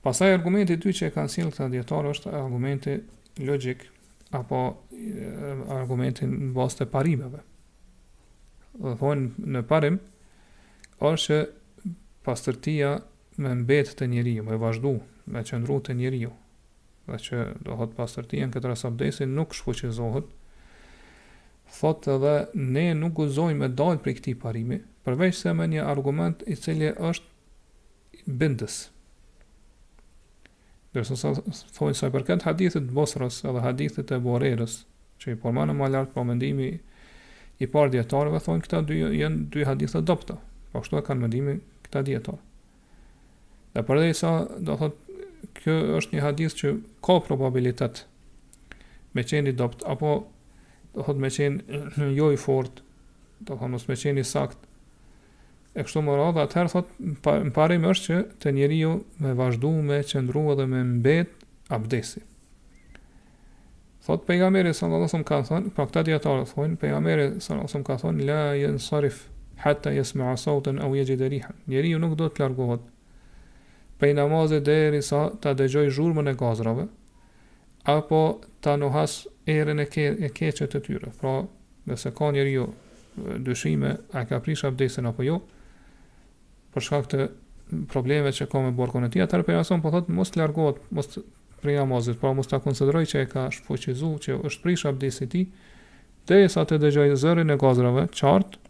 Pasaj 0.05 0.35
argumenti 0.35 0.75
dy 0.75 0.93
që 0.99 1.07
e 1.07 1.13
kanë 1.15 1.33
silë 1.37 1.53
këta 1.55 1.69
djetarë 1.77 2.11
është 2.15 2.35
argumenti 2.43 2.97
logik, 3.47 3.87
apo 4.35 4.59
argumentin 5.79 6.35
në 6.49 6.53
basë 6.59 6.81
të 6.83 6.89
parimeve. 6.95 7.39
Dhe 8.75 8.97
thonë 8.99 9.51
në 9.55 9.63
parim, 9.71 10.01
është 10.99 11.23
që 11.23 11.91
pastërtia 12.27 12.97
me 13.39 13.55
mbetë 13.63 13.95
të 14.01 14.11
njeriu, 14.11 14.43
me 14.49 14.57
vazhdu, 14.59 14.97
me 15.31 15.41
qëndru 15.47 15.79
të 15.87 15.95
njeriu, 15.99 16.33
dhe 17.05 17.19
që 17.21 17.43
do 17.65 17.75
hëtë 17.79 17.95
pasërti 17.99 18.39
janë 18.41 18.55
këtë 18.55 18.71
rasabdesi 18.71 19.27
nuk 19.29 19.53
shfuqizohet, 19.55 20.25
thot 21.77 22.07
edhe 22.15 22.31
ne 22.57 22.87
nuk 22.97 23.13
guzoj 23.19 23.51
me 23.59 23.69
dalë 23.69 24.01
për 24.05 24.15
këti 24.19 24.33
parimi, 24.41 24.79
përveç 25.05 25.39
se 25.43 25.53
me 25.53 25.67
një 25.69 25.85
argument 25.91 26.43
i 26.49 26.57
cilje 26.57 26.93
është 27.09 28.25
bindës. 28.41 28.79
Dërso 30.95 31.17
sa 31.19 31.33
thonjë 31.75 31.97
sa 31.99 32.07
i 32.07 32.13
përket 32.15 32.45
hadithit 32.47 32.87
Bosrës 32.95 33.41
edhe 33.49 33.61
hadithit 33.65 34.11
e 34.15 34.19
Borerës, 34.23 34.79
që 35.19 35.33
i 35.35 35.39
përmanë 35.43 35.75
më 35.75 35.89
lartë 35.93 36.11
për 36.13 36.19
po 36.21 36.25
mendimi 36.29 36.69
i 37.59 37.69
parë 37.71 37.93
djetarëve, 37.97 38.39
thonjë 38.45 38.63
këta 38.65 38.79
dy, 38.89 38.99
jenë 39.21 39.47
dy 39.53 39.67
hadithet 39.67 40.07
dopta, 40.07 40.37
për 40.67 40.77
po 40.79 40.85
kështu 40.85 40.99
e 41.01 41.05
kanë 41.09 41.25
mendimi 41.25 41.57
këta 41.87 42.03
djetarë. 42.09 42.39
Dhe 43.75 43.81
përdej 43.83 44.13
sa, 44.15 44.29
do 44.63 44.77
thotë, 44.79 45.04
kjo 45.63 45.75
është 45.99 46.17
një 46.17 46.23
hadis 46.25 46.55
që 46.59 46.71
ka 47.05 47.17
probabilitet 47.23 48.03
me 49.15 49.23
qeni 49.23 49.53
dopt, 49.55 49.83
apo 49.87 50.25
do 50.95 51.05
thot 51.07 51.19
me 51.21 51.29
qeni 51.31 52.15
jo 52.19 52.31
i 52.35 52.39
fort, 52.39 52.81
do 53.41 53.55
thot 53.55 53.71
mos 53.71 53.87
me 53.87 53.95
qeni 53.99 54.23
sakt, 54.27 54.57
e 55.75 55.83
kështu 55.83 56.03
më 56.07 56.17
dhe 56.37 56.45
atëherë 56.47 56.71
thot, 56.73 56.91
më 56.99 57.51
parim 57.55 57.87
është 57.89 58.03
që 58.07 58.21
të 58.43 58.55
njeri 58.59 58.79
ju 58.81 58.93
me 59.23 59.33
vazhdu, 59.39 59.71
me 59.87 59.99
qëndru 60.07 60.45
edhe 60.53 60.67
me 60.71 60.81
mbet 60.95 61.45
abdesi. 61.77 62.23
Thot, 64.05 64.21
pejgameri 64.27 64.75
së 64.77 64.85
në 64.89 64.99
lasëm 65.03 65.23
ka 65.27 65.39
thonë, 65.47 65.71
pra 65.75 65.87
këta 65.89 66.03
djetarë 66.09 66.43
të 66.45 66.51
thonë, 66.51 66.79
pejgameri 66.83 67.29
së 67.43 67.55
në 67.55 67.63
lasëm 67.67 67.85
ka 67.87 67.95
thonë, 68.03 68.27
la 68.27 68.41
jenë 68.59 68.83
sarif, 68.85 69.23
hatta 69.63 69.91
me 70.19 70.27
asautën, 70.35 70.77
au 70.85 70.93
jegjë 70.95 71.15
dhe 71.23 71.29
rihan. 71.33 71.57
Njeri 71.71 71.95
ju 71.95 72.01
nuk 72.03 72.13
do 72.19 72.27
të 72.29 72.43
largohet, 72.43 72.83
prej 74.05 74.13
namazit 74.13 74.61
deri 74.69 75.01
sa 75.01 75.31
ta 75.41 75.55
dëgjoj 75.57 75.87
zhurmën 75.89 76.27
e 76.29 76.33
gazrave 76.37 76.83
apo 77.89 78.19
ta 78.61 78.75
nuhas 78.77 79.23
erën 79.49 79.81
e, 79.81 79.85
ke, 79.89 80.47
e 80.47 80.51
të 80.73 80.81
tyre. 80.87 81.09
Pra, 81.19 81.39
nëse 81.89 82.11
ka 82.13 82.29
njëri 82.35 82.51
jo 82.53 82.67
dëshime, 83.17 83.91
a 84.13 84.23
ka 84.29 84.37
prish 84.45 84.63
abdesin 84.69 85.09
apo 85.09 85.25
jo, 85.25 85.39
për 86.73 86.85
shkak 86.87 87.07
të 87.13 87.19
probleme 87.89 88.29
që 88.29 88.45
ka 88.51 88.61
me 88.61 88.73
borkon 88.77 89.07
e 89.09 89.11
tia, 89.15 89.25
atër 89.25 89.43
për 89.43 89.61
po 89.81 89.91
thotë, 89.97 90.13
mos 90.13 90.31
të 90.33 90.41
largohet, 90.43 90.81
mos 90.93 91.17
prej 91.65 91.79
namazit, 91.81 92.19
pra 92.21 92.33
mos 92.37 92.47
të 92.49 92.59
konsideroj 92.61 93.05
që 93.09 93.23
e 93.25 93.27
ka 93.33 93.47
shpoqizu, 93.57 94.11
që 94.23 94.37
është 94.45 94.65
prish 94.65 94.85
abdesit 94.89 95.31
ti, 95.33 95.43
dhe 96.29 96.43
e 96.45 96.49
sa 96.53 96.61
të 96.65 96.77
dëgjoj 96.83 97.11
zërën 97.23 97.53
e 97.55 97.61
gazrave, 97.61 98.05
qartë, 98.13 98.61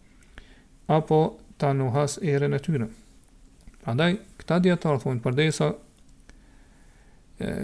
apo 0.96 1.20
ta 1.60 1.74
nuhas 1.76 2.20
erën 2.24 2.56
e 2.56 2.62
tyre. 2.68 2.88
Andaj, 3.86 4.16
këta 4.40 4.58
djetarë 4.64 4.98
thunë 5.02 5.22
përdej 5.22 5.52
sa, 5.54 5.68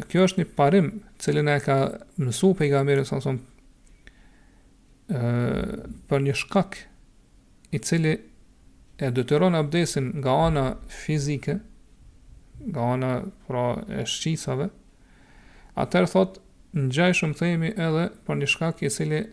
kjo 0.07 0.23
është 0.29 0.43
një 0.43 0.51
parim, 0.55 0.91
cilin 1.19 1.49
e 1.51 1.57
ka 1.65 1.75
mësu 2.23 2.53
pejgamberi, 2.61 3.03
sa 3.09 3.19
thunë, 3.25 3.49
për 6.09 6.23
një 6.25 6.35
shkak 6.39 6.79
i 7.75 7.81
cili 7.85 8.13
e 9.03 9.11
dëtëron 9.17 9.59
abdesin 9.59 10.13
nga 10.23 10.37
ana 10.47 10.65
fizike, 11.03 11.59
nga 12.71 12.87
ana 12.95 13.11
pra 13.49 13.67
e 13.99 14.07
shqisave, 14.15 14.71
atër 15.85 16.07
thot, 16.15 16.39
në 16.73 16.87
gjaj 16.97 17.11
shumë 17.19 17.37
themi 17.43 17.73
edhe 17.75 18.07
për 18.29 18.39
një 18.41 18.53
shkak 18.55 18.87
i 18.87 18.93
cili 18.95 19.25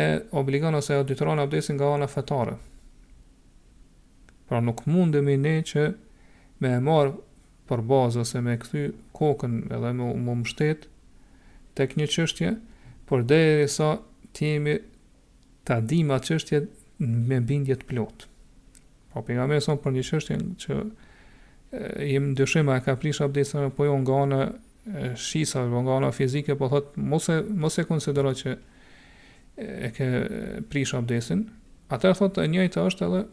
e 0.00 0.08
obligon 0.40 0.80
ose 0.80 0.96
e 0.96 1.04
dëtëron 1.12 1.44
abdesin 1.44 1.76
nga 1.76 1.92
ana 1.98 2.08
fetare. 2.10 2.56
Pra 4.50 4.58
nuk 4.66 4.80
mundemi 4.90 5.36
ne 5.38 5.52
që 5.62 5.82
me 6.64 6.72
e 6.74 6.78
marë 6.82 7.12
për 7.70 7.82
bazë 7.86 8.24
ose 8.24 8.40
me 8.42 8.56
këthy 8.58 8.80
kokën 9.14 9.54
edhe 9.76 9.92
me 9.94 10.08
më 10.26 10.34
më 10.40 10.50
shtetë 10.50 10.88
të 11.78 11.86
kënjë 11.92 12.08
qështje, 12.16 12.48
por 13.06 13.22
dhe 13.30 13.38
e 13.44 13.52
risa 13.60 13.92
të 14.34 14.48
jemi 14.50 14.74
të 15.68 15.76
adima 15.76 16.18
qështje 16.26 16.60
me 17.30 17.38
bindjet 17.46 17.86
plot. 17.92 18.26
Pra 19.14 19.22
për 19.22 19.38
nga 19.38 19.46
me 19.54 19.60
e 19.62 19.78
për 19.86 19.94
një 20.00 20.04
qështje 20.10 20.40
që 20.64 20.74
e, 20.74 22.10
jemë 22.10 22.66
e 22.74 22.80
ka 22.88 22.98
prisha 23.04 23.28
abdesën 23.30 23.68
e 23.70 23.70
po 23.78 23.86
jo 23.86 24.00
nga 24.02 24.18
në 24.34 24.42
shisa, 25.28 25.62
po 25.62 25.68
nga 25.70 25.82
nga 25.90 26.00
nga 26.08 26.14
fizike, 26.18 26.58
po 26.58 26.66
thotë 26.74 27.06
mos 27.06 27.78
e 27.78 27.86
konsidero 27.86 28.34
që 28.40 28.56
e 29.62 29.94
ke 29.94 30.10
prisha 30.72 30.98
abdesin, 30.98 31.46
atër 31.94 32.18
thotë 32.24 32.48
e 32.50 32.54
njëjtë 32.56 32.88
është 32.90 33.12
edhe 33.12 33.28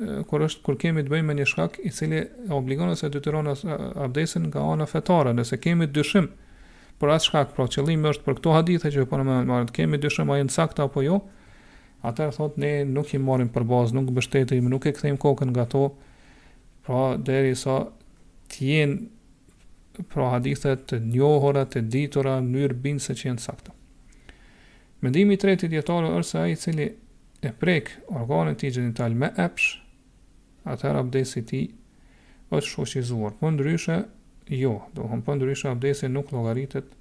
Eh, 0.00 0.22
kur 0.24 0.40
është 0.46 0.62
kur 0.64 0.76
kemi 0.80 1.02
të 1.04 1.10
bëjmë 1.12 1.26
me 1.28 1.34
një 1.36 1.44
shkak 1.50 1.74
i 1.84 1.90
cili 1.92 2.22
obligon 2.56 2.88
ose 2.88 3.10
detyron 3.12 3.48
abdesin 3.50 4.46
nga 4.48 4.62
ana 4.72 4.86
fetare, 4.88 5.34
nëse 5.36 5.58
kemi 5.60 5.84
dyshim 5.92 6.30
për 7.00 7.12
atë 7.12 7.26
shkak, 7.26 7.50
pra 7.52 7.66
qëllimi 7.68 8.08
është 8.08 8.24
për 8.24 8.38
këto 8.38 8.54
hadithe 8.56 8.92
që 8.94 9.04
po 9.10 9.18
më 9.20 9.36
marrin, 9.50 9.68
kemi 9.76 10.00
dyshim 10.00 10.32
a 10.32 10.38
janë 10.40 10.54
saktë 10.54 10.86
apo 10.86 11.02
jo, 11.04 11.18
atëherë 12.08 12.36
thotë 12.38 12.62
ne 12.64 12.70
nuk 12.94 13.12
i 13.12 13.20
marrim 13.20 13.50
për 13.52 13.66
bazë, 13.68 13.96
nuk 13.98 14.08
mbështetemi, 14.14 14.72
nuk 14.72 14.88
e 14.88 14.94
kthejmë 14.96 15.20
kokën 15.24 15.52
nga 15.52 15.66
ato, 15.68 15.84
pra 16.86 17.02
derisa 17.26 17.76
të 18.52 18.70
jenë 18.70 20.04
pra 20.08 20.32
hadithe 20.38 20.72
të 20.88 21.02
njohura, 21.10 21.66
të 21.68 21.84
ditura 21.92 22.38
në 22.40 22.48
mënyrë 22.54 22.80
bindëse 22.86 23.12
që 23.18 23.28
janë 23.28 23.44
sakta. 23.44 23.76
Mendimi 25.04 25.36
i 25.36 25.42
tretë 25.44 25.68
i 25.68 25.74
dietarëve 25.76 26.22
është 26.22 26.30
se 26.30 26.40
ai 26.40 26.50
i 26.56 26.60
cili 26.64 26.86
e 27.42 27.50
prek 27.58 27.90
organet 28.06 28.58
ti 28.62 28.70
gjenital 28.70 29.14
me 29.18 29.32
epsh, 29.36 29.80
atëherë 30.68 31.00
abdesi 31.02 31.40
ti 31.42 31.62
është 32.54 32.68
shfoqizuar. 32.70 33.32
Për 33.34 33.40
po 33.40 33.50
ndryshe, 33.56 33.96
jo, 34.62 34.74
do 34.94 35.08
për 35.10 35.22
po 35.26 35.34
ndryshe 35.40 35.70
abdesi 35.72 36.06
nuk 36.12 36.30
logaritet 36.30 36.92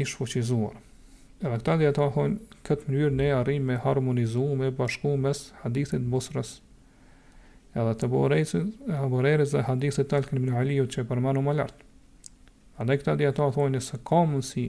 i 0.00 0.06
shfoqizuar. 0.08 0.78
Edhe 1.44 1.58
këta 1.60 1.74
dhe 1.80 1.90
ato 1.90 2.06
hojnë, 2.14 2.38
këtë 2.64 2.88
mënyrë 2.88 3.16
ne 3.18 3.26
arrim 3.36 3.66
me 3.68 3.76
harmonizu, 3.84 4.46
me 4.56 4.70
bashku 4.72 5.12
mes 5.20 5.48
hadithit 5.62 6.06
busrës 6.08 6.54
edhe 7.74 7.92
të 8.00 8.08
borejësit, 8.12 8.70
e 8.88 9.00
borejërës 9.12 9.52
dhe 9.58 9.64
hadithit 9.66 10.08
talë 10.12 10.38
në 10.40 10.54
aliju 10.62 10.86
që 10.94 11.02
e 11.02 11.04
përmanu 11.10 11.42
më 11.44 11.56
lartë. 11.58 11.90
A 12.80 12.88
dhe 12.88 12.96
këta 12.98 13.18
dhe 13.20 13.28
ato 13.28 13.50
thojnë 13.58 13.76
nëse 13.76 14.00
ka 14.08 14.22
mundësi 14.30 14.68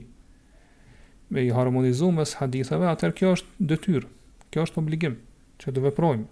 me 1.32 1.46
i 1.46 1.48
harmonizu 1.54 2.12
mes 2.18 2.36
hadithave, 2.42 2.90
atër 2.92 3.16
kjo 3.18 3.32
është 3.38 3.64
dëtyrë 3.72 4.12
kjo 4.56 4.64
është 4.64 4.80
obligim 4.80 5.18
që 5.60 5.72
të 5.76 5.82
veprojmë. 5.84 6.24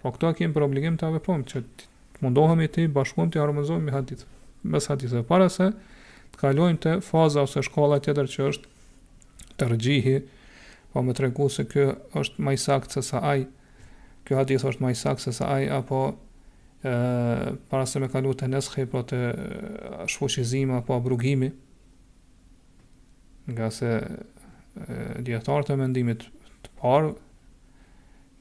Po 0.00 0.10
këto 0.16 0.30
kemi 0.38 0.54
për 0.56 0.64
obligim 0.64 0.94
të 0.96 1.10
veprojmë 1.18 1.44
që 1.50 1.60
të 1.76 1.88
mundohemi 2.24 2.70
të 2.72 2.86
bashkuam 2.96 3.28
të 3.32 3.42
harmonizojmë 3.42 3.92
hadith. 3.92 4.24
Me 4.64 4.80
hadithën 4.80 5.26
para 5.28 5.50
se 5.52 5.66
të 6.32 6.40
kalojmë 6.40 6.80
te 6.86 6.94
faza 7.04 7.44
ose 7.44 7.60
shkolla 7.68 7.98
tjetër 8.02 8.30
që 8.32 8.48
është 8.50 9.60
të 9.60 10.22
po 10.94 11.02
më 11.02 11.12
tregu 11.18 11.48
se 11.50 11.64
kjo 11.66 11.88
është 12.20 12.36
më 12.46 12.52
saktë 12.60 12.92
se 12.94 13.00
sa 13.02 13.18
ai. 13.26 13.40
Kjo 14.24 14.36
hadith 14.38 14.62
është 14.64 14.80
më 14.84 14.92
saktë 14.94 15.24
se 15.26 15.32
sa 15.38 15.48
ai 15.56 15.64
apo 15.74 15.98
ë 16.84 17.58
para 17.68 17.82
se 17.88 17.98
me 17.98 18.06
kalu 18.12 18.30
të 18.32 18.38
kalojmë 18.38 18.38
te 18.40 18.48
neshi 18.52 18.84
po 18.92 19.00
te 19.10 19.18
shfuqizimi 20.12 20.76
apo 20.78 20.94
abrugimi. 20.94 21.50
Nga 23.50 23.70
se 23.74 23.90
dietarët 25.26 25.74
e 25.74 25.76
mendimit 25.82 26.24
të 26.62 26.76
parë 26.80 27.10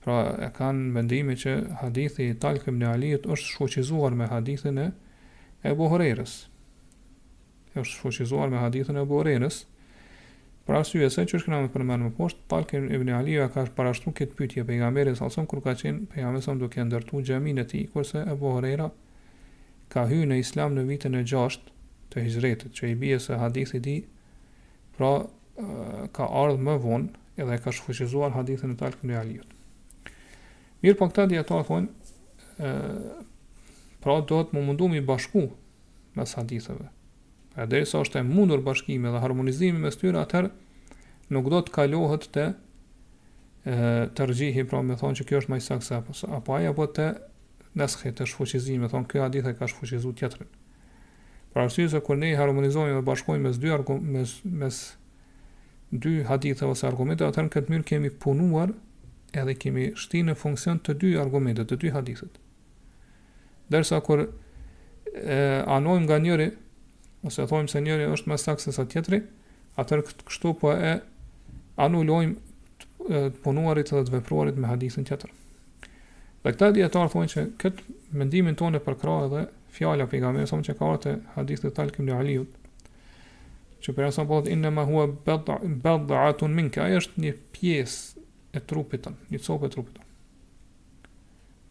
Pra 0.04 0.24
e 0.44 0.48
kanë 0.56 0.90
mendimi 0.98 1.36
që 1.40 1.52
hadithi 1.80 2.26
i 2.32 2.40
Talkëm 2.44 2.76
në 2.82 2.88
Alijët 2.96 3.28
është 3.32 3.52
shfoqizuar 3.54 4.16
me 4.20 4.26
hadithin 4.32 4.80
e 4.82 4.88
e 5.64 5.72
Buhurejrës. 5.80 6.34
është 7.80 7.94
shfoqizuar 7.94 8.50
me 8.52 8.58
hadithin 8.64 9.00
e 9.00 9.04
Buhurejrës. 9.12 9.60
Pra 10.68 10.82
së 10.88 10.98
ju 11.00 11.06
e 11.06 11.10
se 11.16 11.24
që 11.28 11.38
është 11.40 11.50
këna 11.52 11.62
me 11.64 11.70
përmenë 11.72 12.10
më 12.10 12.12
poshtë, 12.20 12.44
Talkëm 12.52 12.90
i 12.96 13.00
Bni 13.00 13.16
Alijëa 13.22 13.48
ka 13.54 13.64
është 13.68 13.76
parashtu 13.80 14.12
këtë 14.20 14.38
pytje 14.42 14.66
për 14.68 15.14
i 15.14 15.16
salsëm, 15.22 15.48
kur 15.52 15.64
ka 15.64 15.72
qenë 15.82 16.06
për 16.12 16.20
i 16.20 16.24
gamesëm 16.26 16.60
duke 16.64 16.84
ndërtu 16.88 17.24
gjemin 17.28 17.58
e 17.58 17.66
ti, 17.72 17.86
kurse 17.94 18.26
e 18.28 18.36
Buhurejra 18.44 18.90
ka 19.92 20.04
hyjë 20.12 20.28
në 20.32 20.40
islam 20.44 20.76
në 20.76 20.84
vitën 20.92 21.16
e 21.20 21.24
gjashtë 21.24 21.72
të 22.12 22.28
hijretit, 22.28 22.72
që 22.78 22.88
i 22.92 22.96
bje 23.04 23.20
se 23.24 23.40
hadithi 23.44 23.80
di, 23.88 23.96
pra 24.98 25.14
ka 26.16 26.28
ardhë 26.44 26.64
më 26.68 26.76
vonë 26.88 27.44
edhe 27.44 27.60
ka 27.64 27.72
shfuqizuar 27.72 28.34
hadithin 28.40 28.76
e 28.76 28.76
talkën 28.84 29.12
e 29.16 29.20
Alijut. 29.24 29.50
Mirë 30.84 30.98
po 31.00 31.06
këta 31.08 31.24
djetarë 31.32 31.64
thonë, 31.70 32.72
pra 34.04 34.18
do 34.28 34.40
të 34.44 34.56
më 34.58 34.64
mundu 34.68 34.90
mi 34.92 35.00
bashku 35.08 35.46
me 36.16 36.26
së 36.28 36.46
E 37.56 37.68
dhe 37.70 37.80
i 37.84 37.86
sa 37.86 38.00
është 38.02 38.20
e 38.24 38.26
mundur 38.26 38.64
bashkime 38.66 39.12
dhe 39.14 39.20
harmonizimi 39.22 39.78
me 39.84 39.92
tyre, 39.94 40.18
atëherë 40.20 40.50
nuk 41.36 41.50
do 41.54 41.60
të 41.62 41.74
kalohet 41.76 42.24
të 42.34 42.46
të 44.18 44.26
rgjihi, 44.32 44.64
pra 44.72 44.82
me 44.82 44.96
thonë 44.98 45.20
që 45.20 45.26
kjo 45.30 45.42
është 45.44 45.54
majsak 45.54 45.86
se 45.86 45.94
apo, 46.00 46.16
apo 46.34 46.56
aja 46.58 46.72
po 46.78 46.88
të 46.98 47.06
neskhe 47.78 48.10
të 48.18 48.26
shfuqizim, 48.32 48.82
me 48.82 48.90
thonë 48.90 49.06
kjo 49.12 49.22
hadithë 49.28 49.54
ka 49.60 49.70
shfuqizu 49.70 50.16
tjetërin. 50.18 50.50
Pra 51.54 51.68
është 51.70 51.86
i 51.86 51.92
se 51.94 52.02
kër 52.08 52.20
ne 52.24 52.32
i 52.34 52.40
harmonizohi 52.42 52.96
dhe 52.98 53.06
bashkoj 53.06 53.38
mes 53.46 53.62
dy, 53.62 53.70
mes, 54.18 54.34
mes 54.64 54.82
dy 56.06 56.16
hadithë 56.32 56.72
ose 56.74 56.90
argumente, 56.90 57.22
atëherë 57.30 57.52
në 57.52 57.54
këtë 57.58 57.76
mirë 57.76 57.90
kemi 57.92 58.14
punuar 58.26 58.74
edhe 59.38 59.54
kemi 59.58 59.92
shti 59.98 60.22
në 60.28 60.36
funksion 60.38 60.80
të 60.86 60.96
dy 61.02 61.12
argumentet, 61.22 61.70
të 61.70 61.78
dy 61.82 61.92
hadithet. 61.96 62.38
Dersa 63.74 64.00
kur 64.06 64.28
e, 64.28 64.30
anojmë 65.74 66.06
nga 66.06 66.20
njëri, 66.26 66.48
ose 67.26 67.46
thojmë 67.50 67.72
se 67.72 67.82
njëri 67.82 68.08
është 68.14 68.30
më 68.34 68.38
sakë 68.44 68.66
se 68.68 68.74
sa 68.76 68.86
tjetëri, 68.90 69.22
atër 69.82 70.04
kështu 70.28 70.52
po 70.62 70.74
e 70.76 70.96
anullojmë 71.82 72.36
të, 72.38 72.86
punuarit 73.46 73.90
dhe 73.90 74.04
të 74.08 74.14
vepruarit 74.18 74.60
me 74.62 74.70
hadithin 74.70 75.08
tjetër. 75.08 75.32
Dhe 76.44 76.52
këta 76.52 76.74
djetarë 76.78 77.14
thonë 77.14 77.32
që 77.34 77.46
këtë 77.64 77.98
mendimin 78.20 78.58
tonë 78.60 78.80
e 78.82 78.86
përkra 78.86 79.18
edhe 79.30 79.46
fjala 79.74 80.06
për 80.10 80.20
i 80.20 80.24
gamirë, 80.26 80.50
që 80.68 80.76
ka 80.78 80.90
arë 80.92 81.00
të 81.08 81.14
hadithit 81.38 81.80
këmë 81.80 82.10
në 82.12 82.20
Aliut, 82.20 82.52
që 83.84 83.96
për 83.96 84.06
e 84.06 84.10
nësëm 84.12 84.28
po 84.30 84.42
dhe 84.46 84.54
inë 84.54 84.70
me 84.76 84.84
hua 84.88 85.08
bedhatun 85.08 85.80
bedh 85.88 86.44
minke, 86.54 86.84
e 86.94 87.00
është 87.00 87.24
një 87.24 87.32
pjesë 87.58 88.23
e 88.54 88.62
trupit 88.62 89.02
ton, 89.04 89.16
një 89.34 89.40
copë 89.42 89.68
e 89.70 89.74
trupit 89.74 89.96
ton. 89.98 90.10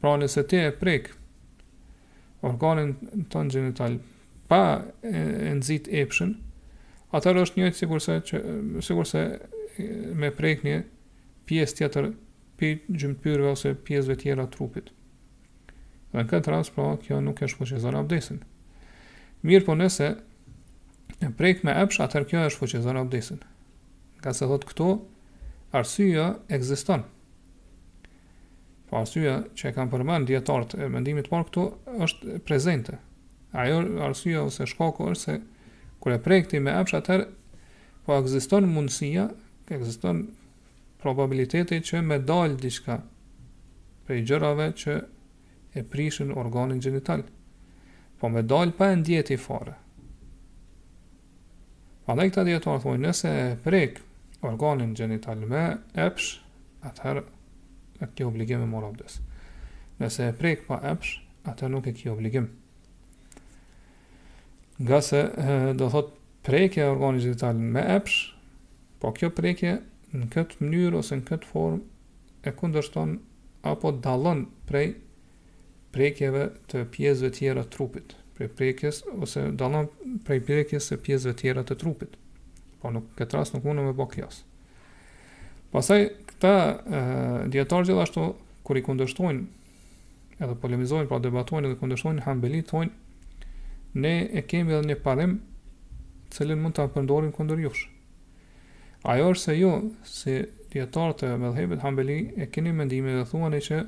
Pra 0.03 0.17
nëse 0.19 0.43
ti 0.51 0.59
e 0.59 0.71
prek 0.75 1.13
organin 2.43 2.97
tënë 3.31 3.55
gjenital 3.55 4.01
pa 4.51 4.63
e, 5.03 5.23
e 5.49 5.53
nëzit 5.61 5.87
epshën, 6.03 6.33
atër 7.15 7.39
është 7.45 7.61
njëjtë 7.61 7.81
sigur 7.85 8.03
se, 8.03 8.17
që, 8.33 8.41
se 8.83 9.23
me 10.19 10.33
prek 10.35 10.65
një 10.67 10.81
pjesë 11.49 11.79
tjetër 11.79 12.11
pjë 12.61 12.73
gjymë 12.99 13.53
ose 13.53 13.75
pjesëve 13.87 14.19
tjera 14.25 14.49
trupit. 14.51 14.91
Dhe 16.13 16.19
në 16.27 16.29
këtë 16.29 16.51
rast, 16.53 16.75
pra, 16.75 16.91
kjo 17.01 17.23
nuk 17.25 17.41
është 17.47 17.61
fuqizon 17.63 17.95
abdesin. 17.97 18.43
Mirë 19.49 19.65
po 19.71 19.79
nëse 19.79 20.11
e 21.23 21.31
prek 21.39 21.63
me 21.65 21.73
epsh, 21.79 22.03
atër 22.05 22.27
kjo 22.29 22.43
është 22.51 22.61
fuqizon 22.61 22.99
abdesin. 23.01 23.41
Ka 24.23 24.35
se 24.37 24.47
thot 24.51 24.67
këto, 24.69 24.91
arsyja 25.73 26.35
ekziston. 26.53 27.03
Po 28.91 28.99
arsyja 29.01 29.39
që 29.57 29.71
e 29.71 29.75
kam 29.77 29.89
përmend 29.93 30.29
dietart 30.29 30.75
e 30.77 30.89
mendimit 30.93 31.31
por 31.33 31.47
këtu 31.49 31.65
është 32.07 32.41
prezente. 32.47 32.99
Ajo 33.57 33.79
arsyja 34.09 34.43
ose 34.47 34.67
shkaku 34.69 35.09
është 35.15 35.25
se 35.25 35.39
kur 36.03 36.13
e 36.17 36.21
prekti 36.21 36.61
me 36.61 36.75
apsh 36.77 36.97
atë 37.01 37.17
po 38.07 38.19
ekziston 38.21 38.69
mundësia, 38.69 39.27
ekziston 39.73 40.23
probabiliteti 41.03 41.81
që 41.81 42.03
me 42.07 42.19
dal 42.29 42.57
diçka 42.61 42.99
për 44.07 44.21
gjërave 44.29 44.69
që 44.83 44.99
e 45.79 45.85
prishin 45.93 46.35
organin 46.37 46.83
gjenital. 46.85 47.23
Po 48.21 48.29
me 48.31 48.43
dal 48.45 48.75
pa 48.77 48.93
e 48.93 49.25
i 49.29 49.37
fare. 49.47 49.75
Pa 52.07 52.15
dhe 52.19 52.27
këta 52.29 52.43
djetarë 52.45 52.83
thonë, 52.83 53.01
nëse 53.07 53.29
prek 53.65 54.01
organin 54.43 54.95
gjenital 54.99 55.43
me 55.47 55.63
epsh, 55.95 56.41
atëherë 56.87 57.23
e 58.03 58.09
kjo 58.17 58.29
obligim 58.33 58.65
e 58.65 58.69
mora 58.69 58.89
abdes. 58.91 59.21
Nëse 60.03 60.29
e 60.31 60.35
prek 60.39 60.65
pa 60.69 60.81
epsh, 60.93 61.21
atëherë 61.47 61.73
nuk 61.77 61.87
e 61.87 61.95
kjo 61.99 62.17
obligim. 62.17 62.49
Nga 64.83 65.01
se 65.07 65.21
do 65.79 65.89
thot 65.95 66.13
prekje 66.47 66.89
organin 66.91 67.23
gjenital 67.23 67.59
me 67.63 67.85
epsh, 67.97 68.19
po 68.99 69.13
kjo 69.15 69.31
prekje 69.35 69.77
në 70.13 70.29
këtë 70.35 70.59
mënyrë 70.63 71.01
ose 71.03 71.19
në 71.21 71.27
këtë 71.31 71.51
form 71.53 71.85
e 72.47 72.53
kundërshton 72.59 73.17
apo 73.71 73.93
dalën 74.05 74.43
prej 74.67 74.89
prekjeve 75.95 76.49
të 76.73 76.83
pjesëve 76.95 77.31
tjera 77.37 77.63
të 77.67 77.71
trupit, 77.75 78.15
prej 78.37 78.49
prekjes 78.59 79.03
ose 79.23 79.45
dalën 79.61 79.87
prej 80.27 80.41
prekjes 80.49 80.89
së 80.91 80.99
pjesëve 81.07 81.39
tjera 81.45 81.63
të 81.69 81.79
trupit. 81.85 82.17
Po 82.83 82.91
nuk 82.91 83.07
këtë 83.19 83.39
rast 83.39 83.55
nuk 83.55 83.63
mundu 83.65 83.85
me 83.87 83.93
bëk 83.95 84.17
kjas. 84.17 84.41
Pasaj, 85.71 86.01
këta 86.33 86.55
djetarë 87.55 87.87
gjithashtu, 87.89 88.25
kër 88.67 88.81
i 88.81 88.83
kundështojnë, 88.89 89.45
edhe 90.43 90.57
polemizojnë, 90.65 91.07
pra 91.13 91.21
debatojnë 91.23 91.71
edhe 91.71 91.79
kundështojnë, 91.81 92.25
hambeli 92.27 92.65
thonë, 92.67 92.91
ne 94.03 94.13
e 94.27 94.43
kemi 94.51 94.75
edhe 94.75 94.91
një 94.91 94.99
parim, 95.05 95.37
cilin 96.35 96.59
mund 96.65 96.75
të 96.77 96.89
përndorim 96.97 97.31
këndër 97.37 97.63
jush. 97.69 97.85
Ajo 99.13 99.31
është 99.31 99.45
se 99.47 99.57
ju, 99.57 99.63
jo, 99.63 99.73
si 100.17 100.35
djetarë 100.75 101.17
të 101.23 101.33
medhebet 101.45 101.87
hambeli, 101.87 102.19
e 102.43 102.51
keni 102.55 102.75
mendimi 102.79 103.15
dhe 103.15 103.25
thuan 103.31 103.55
e 103.59 103.63
që 103.69 103.85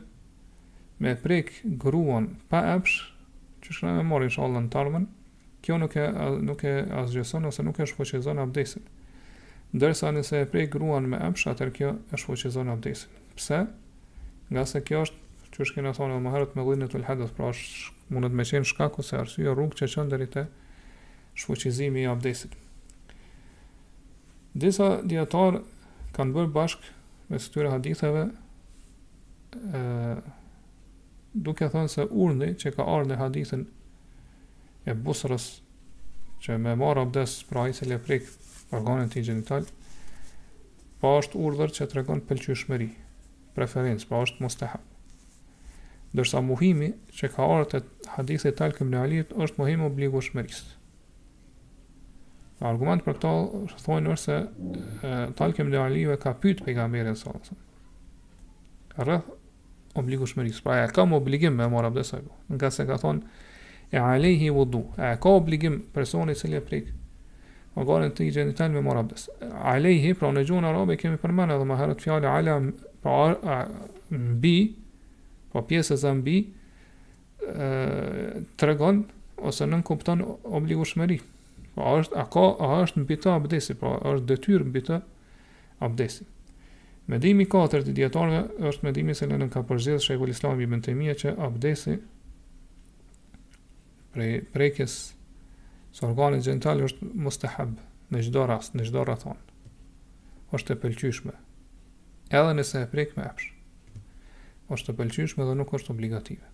me 1.03 1.17
prek 1.23 1.51
gruan 1.83 2.31
pa 2.51 2.63
epsh, 2.77 3.03
që 3.65 3.75
shkëna 3.77 3.99
me 3.99 4.07
mori 4.13 4.31
në 4.31 4.37
shalën 4.39 4.71
të 4.75 4.81
armën, 4.85 5.07
kjo 5.65 5.79
nuk 5.81 5.95
e 5.97 6.05
nuk 6.45 6.63
e 6.69 6.75
azgjeson 7.05 7.49
ose 7.49 7.63
nuk 7.65 7.79
e 7.81 7.87
shfuqizon 7.89 8.41
abdesin. 8.43 8.85
Ndërsa 9.75 10.13
nëse 10.15 10.41
e 10.45 10.49
prej 10.51 10.69
gruan 10.73 11.09
me 11.11 11.19
emsh 11.25 11.47
atër 11.51 11.73
kjo 11.77 11.93
e 12.13 12.21
shfuqizon 12.21 12.69
abdesin. 12.69 13.17
Pse? 13.39 13.63
Nga 14.53 14.65
se 14.71 14.83
kjo 14.87 15.01
është 15.09 15.23
që 15.55 15.63
është 15.65 15.77
kena 15.79 15.93
thonë 15.95 16.19
më 16.23 16.31
herët 16.35 16.55
me 16.59 16.63
dhinë 16.67 16.89
të 16.93 17.01
lëhadët, 17.01 17.33
pra 17.37 17.49
është 17.55 18.11
mundet 18.13 18.33
me 18.35 18.43
qenë 18.47 18.67
shkaku 18.69 19.05
se 19.07 19.17
arsye 19.21 19.53
rrugë 19.55 19.79
që 19.81 19.87
qënë 19.95 20.11
dherit 20.13 20.39
e 20.43 20.43
shfuqizimi 21.41 22.03
i 22.05 22.09
abdesit. 22.11 22.57
Disa 24.65 24.91
djetarë 25.07 25.63
kanë 26.15 26.37
bërë 26.37 26.51
bashkë 26.55 26.93
me 27.31 27.39
së 27.41 27.53
tyre 27.55 27.71
haditheve 27.73 28.25
e, 29.55 29.83
duke 31.47 31.71
thonë 31.73 31.93
se 31.97 32.07
urni 32.11 32.51
që 32.61 32.75
ka 32.77 32.87
ardhë 32.97 33.15
në 33.15 33.21
hadithin 33.23 33.65
e 34.85 34.93
busrës 34.95 35.45
që 36.45 36.59
me 36.61 36.75
marë 36.77 37.07
abdes 37.07 37.35
pra 37.49 37.67
i 37.71 37.77
se 37.77 37.89
le 37.89 37.97
prek 38.05 38.27
organin 38.77 39.09
të 39.13 39.21
i 39.21 39.27
gjenital, 39.29 39.67
pa 41.01 41.15
është 41.21 41.41
urdhër 41.47 41.73
që 41.77 41.87
të 41.89 41.99
regon 42.01 42.23
pëlqy 42.29 42.57
shmeri 42.57 42.91
preferencë, 43.57 44.09
pa 44.11 44.23
është 44.25 44.45
mustahab 44.45 44.91
dërsa 46.15 46.39
muhimi 46.47 46.93
që 47.17 47.27
ka 47.35 47.47
arët 47.51 47.73
e 47.75 47.79
hadithi 48.15 48.53
talë 48.55 48.77
këmë 48.77 48.93
në 48.93 48.99
alit 49.03 49.33
është 49.35 49.59
muhim 49.61 49.81
obligu 49.89 50.21
shmeris 50.23 50.61
argument 52.71 53.03
për 53.05 53.17
këta 53.19 53.33
është 53.61 53.83
thonë 53.87 54.05
nërse 54.07 54.37
talë 55.41 55.57
këmë 55.59 55.75
në 55.75 55.81
alit 55.85 56.21
ka 56.23 56.33
pytë 56.45 56.65
për 56.65 56.73
i 56.73 56.77
gamere 56.79 57.15
në 57.17 57.21
salë 57.25 57.59
rëth 59.11 59.33
obligu 60.01 60.29
shmeris 60.31 60.63
pa 60.65 60.79
e 60.85 60.87
ka 60.95 61.03
pra 61.09 61.19
obligim 61.19 61.59
me 61.59 61.67
marë 61.75 61.91
abdes 61.91 62.15
nga 62.15 62.71
se 62.77 62.87
ka 62.93 63.01
thonë 63.03 63.43
e 63.95 63.99
alehi 63.99 64.51
vudu, 64.51 64.81
e 64.99 65.15
ka 65.23 65.29
obligim 65.39 65.77
personi 65.95 66.35
cilje 66.35 66.61
ma 67.75 67.83
organin 67.83 68.13
të 68.15 68.23
i 68.23 68.31
gjenital 68.35 68.71
me 68.71 68.81
mora 68.87 69.01
abdes. 69.03 69.25
Alehi, 69.67 70.13
pra 70.15 70.29
në 70.31 70.45
gjonë 70.47 70.69
arabe, 70.69 70.95
kemi 70.95 71.19
përmene 71.19 71.57
edhe 71.57 71.67
maherët 71.67 72.05
fjale 72.05 72.29
ala 72.31 72.53
pra, 73.03 73.17
a, 73.43 73.57
mbi, 74.15 74.53
po 75.51 75.63
pjesës 75.71 76.05
e 76.07 76.13
mbi, 76.21 76.37
të 77.43 78.69
regon, 78.71 79.01
ose 79.51 79.67
nën 79.67 79.83
kupton 79.91 80.23
obligu 80.55 80.87
shmeri. 80.87 81.19
Pra 81.75 81.83
po 81.83 81.97
është, 82.05 82.21
a 82.23 82.29
ka, 82.37 82.45
a 82.63 82.71
është 82.85 83.03
mbi 83.03 83.19
të 83.27 83.35
abdesi, 83.41 83.75
pra 83.83 83.97
është 84.13 84.31
detyr 84.31 84.63
mbi 84.71 84.85
të 84.87 85.01
abdesi. 85.89 86.31
Medimi 87.11 87.49
4 87.51 87.83
të 87.89 87.97
djetarëve 87.99 88.69
është 88.71 88.87
medimi 88.87 89.19
se 89.19 89.27
në 89.35 89.51
ka 89.53 89.67
përgjith 89.67 90.07
Shekull 90.07 90.31
Islam 90.31 90.63
i 90.63 90.71
Bentemija 90.71 91.19
që 91.19 91.35
abdesi 91.51 91.99
prej 94.15 94.41
prekjes 94.55 94.95
së 95.95 96.07
organit 96.09 96.45
gjenital 96.47 96.81
është 96.87 97.11
mustahab 97.25 97.75
në 98.15 98.23
gjdo 98.29 98.47
rast, 98.51 98.77
në 98.79 98.87
gjdo 98.89 99.03
raton 99.09 99.41
është 100.55 100.75
e 100.77 100.81
pëlqyshme 100.85 101.35
edhe 102.35 102.55
nëse 102.55 102.83
e 102.85 102.91
prek 102.93 103.17
me 103.19 103.27
epsh 103.27 103.51
është 104.75 104.93
e 104.95 104.99
pëlqyshme 105.01 105.47
dhe 105.49 105.57
nuk 105.59 105.73
është 105.79 105.95
obligative 105.97 106.47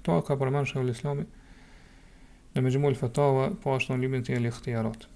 këto 0.00 0.18
e 0.20 0.26
ka 0.28 0.36
përmen 0.40 0.68
shëllë 0.68 0.96
islami 0.96 1.24
në 2.54 2.62
me 2.62 2.70
gjimull 2.74 2.98
fëtava 3.00 3.48
po 3.64 3.76
është 3.78 3.94
në 3.96 4.02
limin 4.04 4.26
të 4.28 4.36
jeli 4.36 4.52
këti 4.54 4.76
arat 4.80 5.08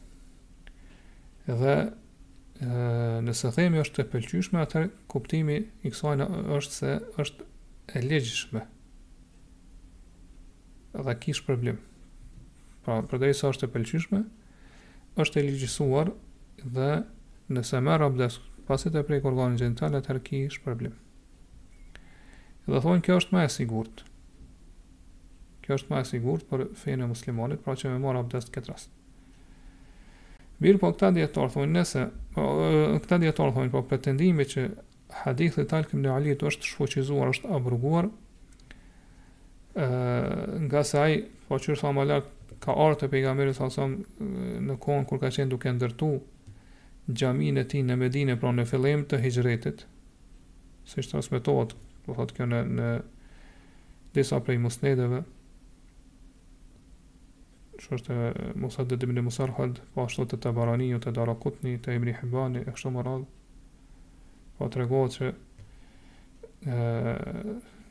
dhe 1.49 1.77
nëse 3.29 3.53
themi 3.55 3.83
është 3.85 4.05
e 4.07 4.11
pëlqyshme 4.15 4.65
atër 4.65 4.89
kuptimi 5.13 5.61
i 5.87 5.93
kësojnë 5.93 6.31
është 6.57 6.81
se 6.81 6.97
është 7.23 7.47
e 7.99 8.05
legjshme 8.09 8.65
dhe 10.92 11.14
kish 11.20 11.42
problem. 11.44 11.79
Pra, 12.85 13.03
përderi 13.05 13.35
sa 13.37 13.51
është 13.53 13.66
e 13.68 13.72
pëlqyshme, 13.74 14.20
është 15.20 15.40
e 15.40 15.46
ligjësuar 15.48 16.09
dhe 16.64 16.88
nëse 17.53 17.81
merë 17.85 18.07
abdes 18.09 18.38
pasit 18.68 18.94
e 18.96 19.03
prej 19.05 19.24
organin 19.27 19.59
gjenital, 19.61 19.96
e 19.98 20.05
tërki 20.07 20.40
ish 20.46 20.62
problem. 20.64 20.94
Dhe 22.68 22.81
thonë, 22.85 23.03
kjo 23.05 23.18
është 23.20 23.35
ma 23.37 23.44
e 23.44 23.51
sigurt. 23.53 24.05
Kjo 25.64 25.77
është 25.81 25.92
ma 25.92 26.01
e 26.03 26.09
sigurt 26.09 26.48
për 26.48 26.66
fejnë 26.81 27.05
e 27.07 27.11
muslimonit, 27.12 27.62
pra 27.64 27.77
që 27.77 27.92
me 27.92 28.01
marë 28.07 28.24
abdes 28.24 28.48
të 28.48 28.57
këtë 28.59 28.72
rast. 28.72 28.92
Mirë 30.59 30.81
po, 30.83 30.90
këta 30.92 31.12
djetarë 31.16 31.53
thonë, 31.55 31.72
nëse, 31.79 32.05
po, 32.35 32.46
këta 33.05 33.18
djetarë 33.24 33.55
thonë, 33.57 33.72
po 33.77 33.85
pretendimi 33.92 34.48
që 34.48 34.64
hadithi 35.22 35.64
talë 35.70 35.88
këmë 35.92 36.03
në 36.07 36.14
alitë 36.14 36.48
është 36.51 36.68
shfoqizuar, 36.72 37.33
është 37.37 37.53
abruguar, 37.57 38.09
nga 39.85 40.83
saj 40.85 41.23
po 41.49 41.59
qërë 41.61 41.77
sa 41.79 41.93
më 41.95 42.05
lartë 42.11 42.57
ka 42.64 42.75
artë 42.75 43.05
të 43.05 43.09
pejgamberi 43.12 43.53
sa 43.55 43.69
sa 43.71 43.85
në 43.87 44.75
konë 44.83 45.07
kur 45.07 45.21
ka 45.23 45.31
qenë 45.31 45.51
duke 45.53 45.71
ndërtu 45.77 46.09
gjamin 47.09 47.61
e 47.62 47.64
ti 47.71 47.83
në 47.87 47.97
Medine 48.01 48.35
pra 48.41 48.51
në 48.53 48.64
fillim 48.69 49.05
të 49.09 49.21
hijgjretit, 49.23 49.85
se 50.85 51.03
shtë 51.05 51.14
transmitohet 51.17 51.77
po 52.05 52.17
thotë 52.19 52.35
kjo 52.37 52.49
në, 52.51 52.61
në 52.79 52.88
disa 54.19 54.41
prej 54.41 54.59
musnedeve 54.61 55.23
që 57.79 57.95
është 57.95 58.14
Musad 58.59 58.88
dhe 58.91 58.97
Dibni 58.99 59.23
Musar 59.23 59.53
Hald, 59.55 59.79
po 59.95 60.03
ashtu 60.09 60.25
të 60.33 60.41
të 60.43 60.51
Barani, 60.57 60.88
jo 60.91 60.99
të 60.99 61.12
Darakutni, 61.14 61.77
të 61.79 61.95
Ibni 61.95 62.11
Hibani, 62.19 62.64
e 62.67 62.73
kështu 62.75 62.91
më 62.97 63.05
radhë, 63.07 63.27
po 64.59 64.67
të 64.67 64.81
regohet 64.83 65.14
që, 65.14 65.29
e, 66.67 66.81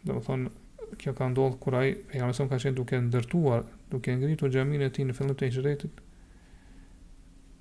dhe 0.04 0.17
më 0.17 0.26
thonë, 0.28 0.50
kjo 0.95 1.13
ka 1.17 1.28
ndodhë 1.32 1.58
kur 1.62 1.76
ai 1.80 1.91
pejgamberi 2.12 2.47
ka 2.50 2.60
qenë 2.63 2.78
duke 2.78 3.00
ndërtuar, 3.08 3.63
duke 3.91 4.15
ngritur 4.17 4.52
xhamin 4.54 4.84
e 4.86 4.89
tij 4.93 5.08
në 5.10 5.15
fillim 5.17 5.38
të 5.38 5.50
hijretit. 5.52 6.04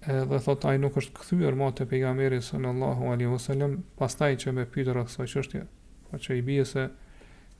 Edhe 0.06 0.38
thot 0.44 0.64
ai 0.70 0.76
nuk 0.78 0.98
është 1.00 1.16
kthyer 1.18 1.56
më 1.58 1.70
te 1.80 1.86
pejgamberi 1.90 2.38
sallallahu 2.42 3.10
alaihi 3.10 3.32
wasallam, 3.32 3.78
pastaj 3.98 4.36
që 4.44 4.54
me 4.54 4.66
pyet 4.70 4.92
rreth 4.94 5.10
kësaj 5.10 5.26
çështje, 5.34 5.64
pa 6.10 6.20
që 6.22 6.36
i 6.38 6.44
bie 6.46 6.64
se 6.64 6.86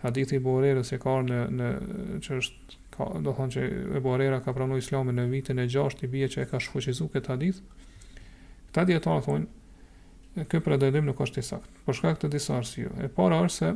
hadithi 0.05 0.37
i 0.39 0.43
Buhariut 0.45 0.87
se 0.87 0.99
ka 1.03 1.17
në 1.27 1.41
në 1.57 1.71
që 2.23 2.39
është 2.41 2.81
ka 2.97 3.09
do 3.25 3.33
thonë 3.37 3.57
që 3.57 3.65
e 3.99 4.05
Buhariu 4.05 4.39
ka 4.45 4.55
pranuar 4.55 4.79
Islamin 4.83 5.19
në 5.19 5.25
vitin 5.33 5.59
e 5.59 5.67
6 5.75 6.07
i 6.07 6.13
bie 6.13 6.29
që 6.29 6.45
e 6.47 6.51
ka 6.53 6.61
shfuqizuar 6.63 7.11
këtë 7.17 7.33
hadith. 7.35 7.63
Këta 8.71 8.87
dietarë 8.93 9.27
thonë 9.27 10.47
kjo 10.53 10.61
për 10.61 11.03
nuk 11.03 11.21
është 11.27 11.41
i 11.41 11.45
saktë. 11.49 11.79
Për 11.87 11.95
shkak 11.99 12.19
të 12.23 12.31
disa 12.37 12.61
E 13.03 13.09
para 13.09 13.41
është 13.49 13.57
se 13.57 13.75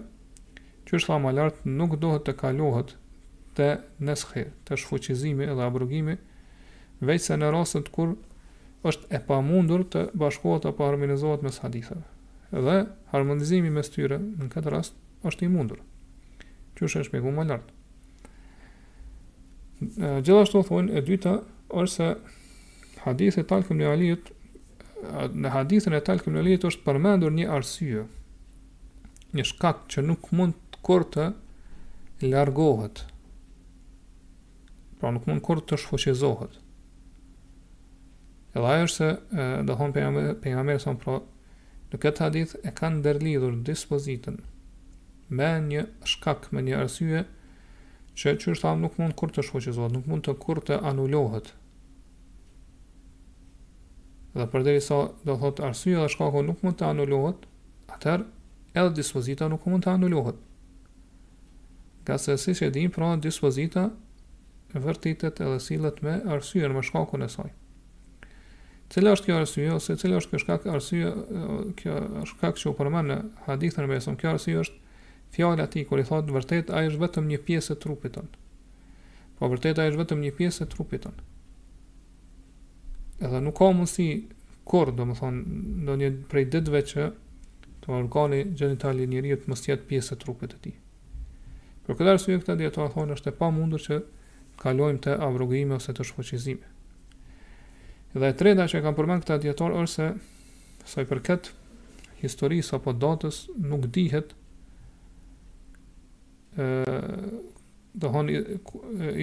që 0.91 0.99
është 0.99 1.07
tha 1.13 1.17
më 1.23 1.31
lartë, 1.39 1.71
nuk 1.79 1.93
dohet 2.03 2.25
të 2.27 2.33
kalohet 2.43 2.93
të 3.57 3.69
neshe, 4.07 4.43
të 4.67 4.77
shfuqizimi 4.83 5.47
edhe 5.47 5.63
abrogimi, 5.63 6.17
veç 7.07 7.29
se 7.29 7.37
në 7.39 7.53
rasët 7.55 7.91
kur 7.95 8.17
është 8.89 9.07
e 9.15 9.21
pamundur 9.29 9.85
të 9.93 10.09
bashkohet 10.19 10.65
apo 10.71 10.89
harmonizohet 10.89 11.45
mes 11.47 11.61
haditheve. 11.63 12.03
Dhe 12.51 12.79
harmonizimi 13.15 13.71
mes 13.71 13.87
tyre 13.95 14.19
në 14.19 14.49
këtë 14.51 14.73
rast 14.75 14.97
është 15.27 15.47
i 15.47 15.53
mundur. 15.55 15.79
Që 16.75 16.89
është 16.89 17.03
e 17.03 17.07
shpjeguar 17.07 17.37
më 17.37 17.45
lart. 17.53 17.69
Gjithashtu 20.27 20.65
thonë 20.69 20.97
e 20.99 21.03
dyta 21.07 21.37
është 21.81 21.95
se 21.95 22.09
hadithi 23.05 23.41
talë 23.45 23.49
Talkum 23.63 23.79
ibn 23.81 23.91
Aliut 23.95 24.29
në 25.41 25.55
hadithën 25.55 25.95
e 25.97 26.01
Talkum 26.05 26.35
ibn 26.35 26.43
Aliut 26.43 26.67
është 26.73 26.83
përmendur 26.85 27.31
një 27.33 27.47
arsye, 27.57 28.03
një 29.39 29.47
shkak 29.53 29.87
që 29.95 30.03
nuk 30.11 30.33
mund 30.37 30.59
kur 30.87 31.05
të 31.13 31.25
largohet. 32.25 33.05
Pra 35.01 35.13
nuk 35.15 35.27
mund 35.29 35.43
kur 35.45 35.61
të 35.61 35.79
shfoqizohet. 35.81 36.57
Edhe 38.57 38.73
ajo 38.75 38.87
është 38.89 38.97
se 38.97 39.65
dohon 39.69 39.93
për 39.95 40.09
nga 40.11 40.65
mërë, 40.67 40.95
pra, 41.03 41.21
në 41.91 42.01
këtë 42.03 42.25
hadith 42.27 42.57
e 42.69 42.73
kanë 42.81 43.03
derlidhur 43.05 43.55
dispozitën 43.69 44.41
me 45.39 45.51
një 45.71 45.85
shkak, 46.11 46.49
me 46.53 46.63
një 46.67 46.79
arsye, 46.83 47.23
që 48.19 48.35
që 48.43 48.51
është 48.53 48.65
thamë 48.65 48.83
nuk 48.83 48.97
mund 48.99 49.15
kur 49.17 49.31
të 49.33 49.45
shfoqizohet, 49.47 49.95
nuk 49.95 50.09
mund 50.11 50.27
të 50.27 50.35
kur 50.43 50.59
të 50.67 50.81
anullohet. 50.91 51.53
Dhe 54.35 54.47
përderi 54.53 54.83
sa 54.83 54.99
do 55.27 55.35
thot 55.43 55.63
arsye 55.67 55.97
dhe 56.03 56.11
shkako 56.13 56.43
nuk 56.49 56.63
mund 56.67 56.77
të 56.83 56.89
anullohet, 56.91 57.47
atër 57.95 58.27
edhe 58.75 58.93
dispozita 58.99 59.47
nuk 59.51 59.63
mund 59.71 59.87
të 59.87 59.95
anullohet. 59.95 60.43
Ka 62.09 62.17
se 62.19 62.35
si 62.41 62.53
që 62.57 62.71
di, 62.73 62.85
pra 62.89 63.15
dispozita 63.21 63.89
vërtitet 64.73 65.41
edhe 65.43 65.59
silët 65.61 65.99
me 66.07 66.15
arsyër 66.37 66.73
më 66.77 66.85
shkakun 66.89 67.27
e 67.27 67.29
saj. 67.29 67.51
Cële 68.91 69.13
është 69.15 69.29
kjo 69.29 69.37
arsyë, 69.41 69.67
ose 69.79 69.97
cële 69.99 70.17
është 70.21 70.31
kjo 70.33 70.41
shkak 70.45 70.65
arsye, 70.75 71.11
kjo 71.81 71.97
shkak 72.33 72.59
që 72.63 72.69
u 72.71 72.75
përmenë 72.79 73.07
në 73.11 73.19
hadithën 73.47 73.85
me 73.87 73.93
besëm, 73.95 74.17
kjo 74.19 74.33
arsyë 74.35 74.63
është 74.65 75.01
fjallë 75.37 75.67
ati, 75.67 75.85
kër 75.87 76.03
i 76.03 76.07
thotë 76.09 76.35
vërtet, 76.35 76.73
a 76.75 76.83
është 76.89 77.03
vetëm 77.05 77.29
një 77.31 77.39
piesë 77.51 77.77
e 77.77 77.81
trupit 77.85 78.17
tënë. 78.17 78.43
Po 79.39 79.51
vërtet, 79.53 79.79
a 79.79 79.87
është 79.91 80.03
vetëm 80.03 80.25
një 80.27 80.33
piesë 80.41 80.67
e 80.67 80.71
trupit 80.75 81.05
tënë. 81.07 81.27
Edhe 83.29 83.41
nuk 83.45 83.59
ka 83.61 83.71
mundësi 83.71 84.09
kur, 84.71 84.91
do 84.97 85.07
më 85.07 85.19
thonë, 85.21 85.63
do 85.87 85.99
një 86.03 86.11
prej 86.33 86.47
ditve 86.57 86.83
që 86.95 87.09
të 87.85 87.95
organi 88.01 88.43
genitali 88.63 89.07
njëriut 89.13 89.47
mështjet 89.51 89.87
piesë 89.91 90.17
e 90.19 90.25
trupit 90.27 90.55
të 90.57 90.63
ti. 90.67 90.75
Për 91.91 91.97
këtë 91.99 92.11
arsye 92.15 92.35
këta 92.39 92.55
dietar 92.61 92.91
thonë 92.95 93.15
është 93.17 93.31
e 93.33 93.35
pamundur 93.39 93.83
që 93.83 93.97
të 93.99 94.63
kalojmë 94.63 95.01
te 95.03 95.15
abrogimi 95.27 95.75
ose 95.75 95.95
te 95.97 96.05
shfuqizimi. 96.07 96.69
Dhe 98.15 98.31
e 98.31 98.37
treta 98.43 98.67
që 98.71 98.83
kanë 98.85 98.99
përmend 98.99 99.25
këta 99.25 99.39
dietar 99.43 99.75
është 99.75 99.91
se 99.91 100.07
sa 100.93 101.03
i 101.03 101.09
përket 101.11 101.51
historisë 102.23 102.77
apo 102.79 102.95
datës 103.03 103.41
nuk 103.73 103.89
dihet 103.97 104.37
ë 106.55 106.71
do 108.05 108.13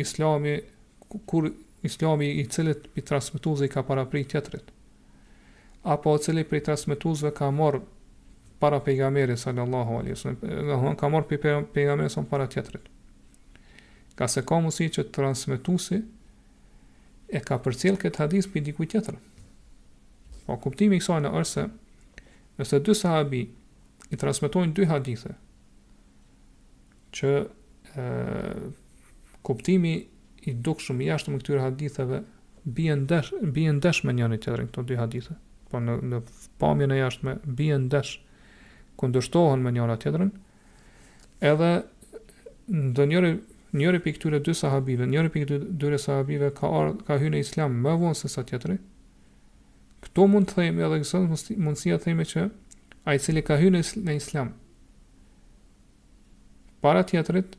Islami 0.03 0.57
kur 1.31 1.47
Islami 1.87 2.33
i 2.41 2.43
cilet 2.51 2.91
i 2.99 3.05
transmetuzve 3.07 3.69
i 3.69 3.71
ka 3.71 3.85
para 3.87 4.03
prej 4.11 4.27
tjetërit 4.33 4.73
apo 5.95 6.17
o 6.17 6.19
cilet 6.27 6.51
i 6.59 6.63
transmetuzve 6.67 7.31
ka 7.37 7.47
marrë 7.61 7.85
para 8.59 8.79
pejgamberi 8.83 9.37
sallallahu 9.37 9.91
alaihi 9.99 10.13
wasallam, 10.13 10.39
dhe 10.39 10.93
ka 10.99 11.07
marrë 11.13 11.27
për 11.29 11.65
pejgamberi 11.73 12.09
son 12.09 12.25
para 12.25 12.47
tjetërit. 12.47 12.87
Ka 14.17 14.27
se 14.27 14.41
ka 14.45 14.57
mësi 14.59 14.87
që 14.97 15.03
transmitusi 15.13 15.99
e 17.37 17.41
ka 17.45 17.57
përcjel 17.61 17.99
këtë 18.01 18.21
hadis 18.25 18.49
për 18.49 18.65
diku 18.71 18.85
tjetër. 18.89 19.19
Po, 20.47 20.57
kuptimi 20.63 20.97
i 20.97 21.03
kësajnë 21.03 21.33
është 21.37 21.53
se, 21.53 21.67
nëse 22.57 22.79
dy 22.87 22.95
sahabi 22.97 23.41
i 24.13 24.17
transmitojnë 24.17 24.73
dy 24.77 24.85
hadithe, 24.89 25.33
që 27.17 27.31
e, 27.37 28.05
kuptimi 29.45 29.93
i 30.47 30.53
dukshëm 30.65 31.01
i 31.03 31.11
jashtë 31.11 31.33
me 31.35 31.41
këtyre 31.43 31.65
haditheve, 31.67 32.23
bien 32.67 33.05
dash 33.07 33.29
bien 33.55 33.77
dash 33.79 34.01
me 34.07 34.11
njëri 34.17 34.41
tjetrin 34.43 34.67
këto 34.67 34.81
dy 34.89 34.95
hadithe 34.99 35.35
po 35.71 35.79
në 35.83 35.93
në 36.13 36.17
pamjen 36.59 36.91
e 36.91 36.97
jashtme 36.97 37.35
bien 37.55 37.85
dash 37.91 38.17
kundështohen 38.99 39.63
me 39.63 39.71
njëra 39.75 39.95
tjetërën, 40.01 40.31
edhe 41.51 41.69
ndë 42.73 43.07
njëri, 43.11 43.31
njëri 43.79 44.01
për 44.03 44.15
këtyre 44.17 44.41
dy 44.47 44.55
sahabive, 44.57 45.07
njëri 45.09 45.31
për 45.33 45.45
këtyre 45.47 45.99
sahabive 46.01 46.49
ka, 46.57 46.69
ar, 46.81 46.93
ka 47.07 47.19
hynë 47.21 47.39
e 47.41 47.45
islam 47.45 47.77
më 47.85 47.93
vonë 48.03 48.19
se 48.21 48.31
sa 48.33 48.43
tjetëri, 48.49 48.77
këto 50.07 50.27
mund 50.33 50.49
të 50.49 50.57
themi 50.61 50.85
edhe 50.87 50.99
kësën 51.03 51.27
mundësia 51.65 51.99
të 52.01 52.07
thejme 52.09 52.25
që 52.31 52.47
ai 53.07 53.17
i 53.17 53.21
cili 53.23 53.45
ka 53.45 53.57
hynë 53.61 53.81
e 53.83 54.17
islam, 54.17 54.51
para 56.83 57.01
tjetërit, 57.05 57.55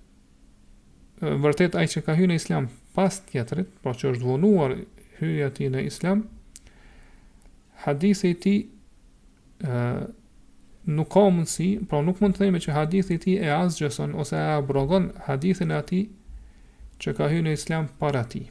vërtet 1.18 1.74
ai 1.78 1.86
që 1.90 2.04
ka 2.06 2.14
hynë 2.14 2.36
e 2.36 2.38
islam 2.40 2.68
pas 2.94 3.16
tjetërit, 3.30 3.70
pra 3.82 3.92
që 3.94 4.12
është 4.12 4.26
vonuar 4.28 4.74
e 4.76 5.48
ti 5.56 5.66
në 5.70 5.82
islam, 5.88 6.24
hadithi 7.86 8.32
i 8.32 8.36
ti, 8.42 8.54
e, 8.66 9.82
nuk 10.88 11.10
ka 11.12 11.22
mundësi, 11.28 11.66
pra 11.88 12.00
nuk 12.04 12.20
mund 12.22 12.36
të 12.36 12.40
themi 12.46 12.60
që 12.64 12.74
hadithi 12.76 13.16
ti 13.20 13.34
e 13.44 13.48
asgjëson 13.52 14.14
ose 14.22 14.36
e 14.36 14.52
abrogon 14.56 15.10
hadithin 15.26 15.72
e 15.72 15.76
ati 15.82 16.00
që 17.02 17.14
ka 17.18 17.26
hyrë 17.32 17.44
në 17.48 17.52
islam 17.58 17.88
para 18.00 18.22
ti. 18.32 18.46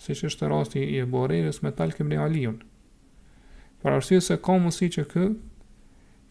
Si 0.00 0.16
që 0.16 0.28
është 0.30 0.50
rasti 0.52 0.82
i 0.84 0.98
e 1.02 1.06
borejës 1.12 1.62
me 1.64 1.72
talë 1.76 1.96
këmri 1.98 2.18
alion. 2.20 2.58
Pra 3.80 3.94
arsye 3.96 4.20
se 4.24 4.36
ka 4.44 4.58
mundësi 4.60 4.90
që 4.98 5.06
kë, 5.14 5.28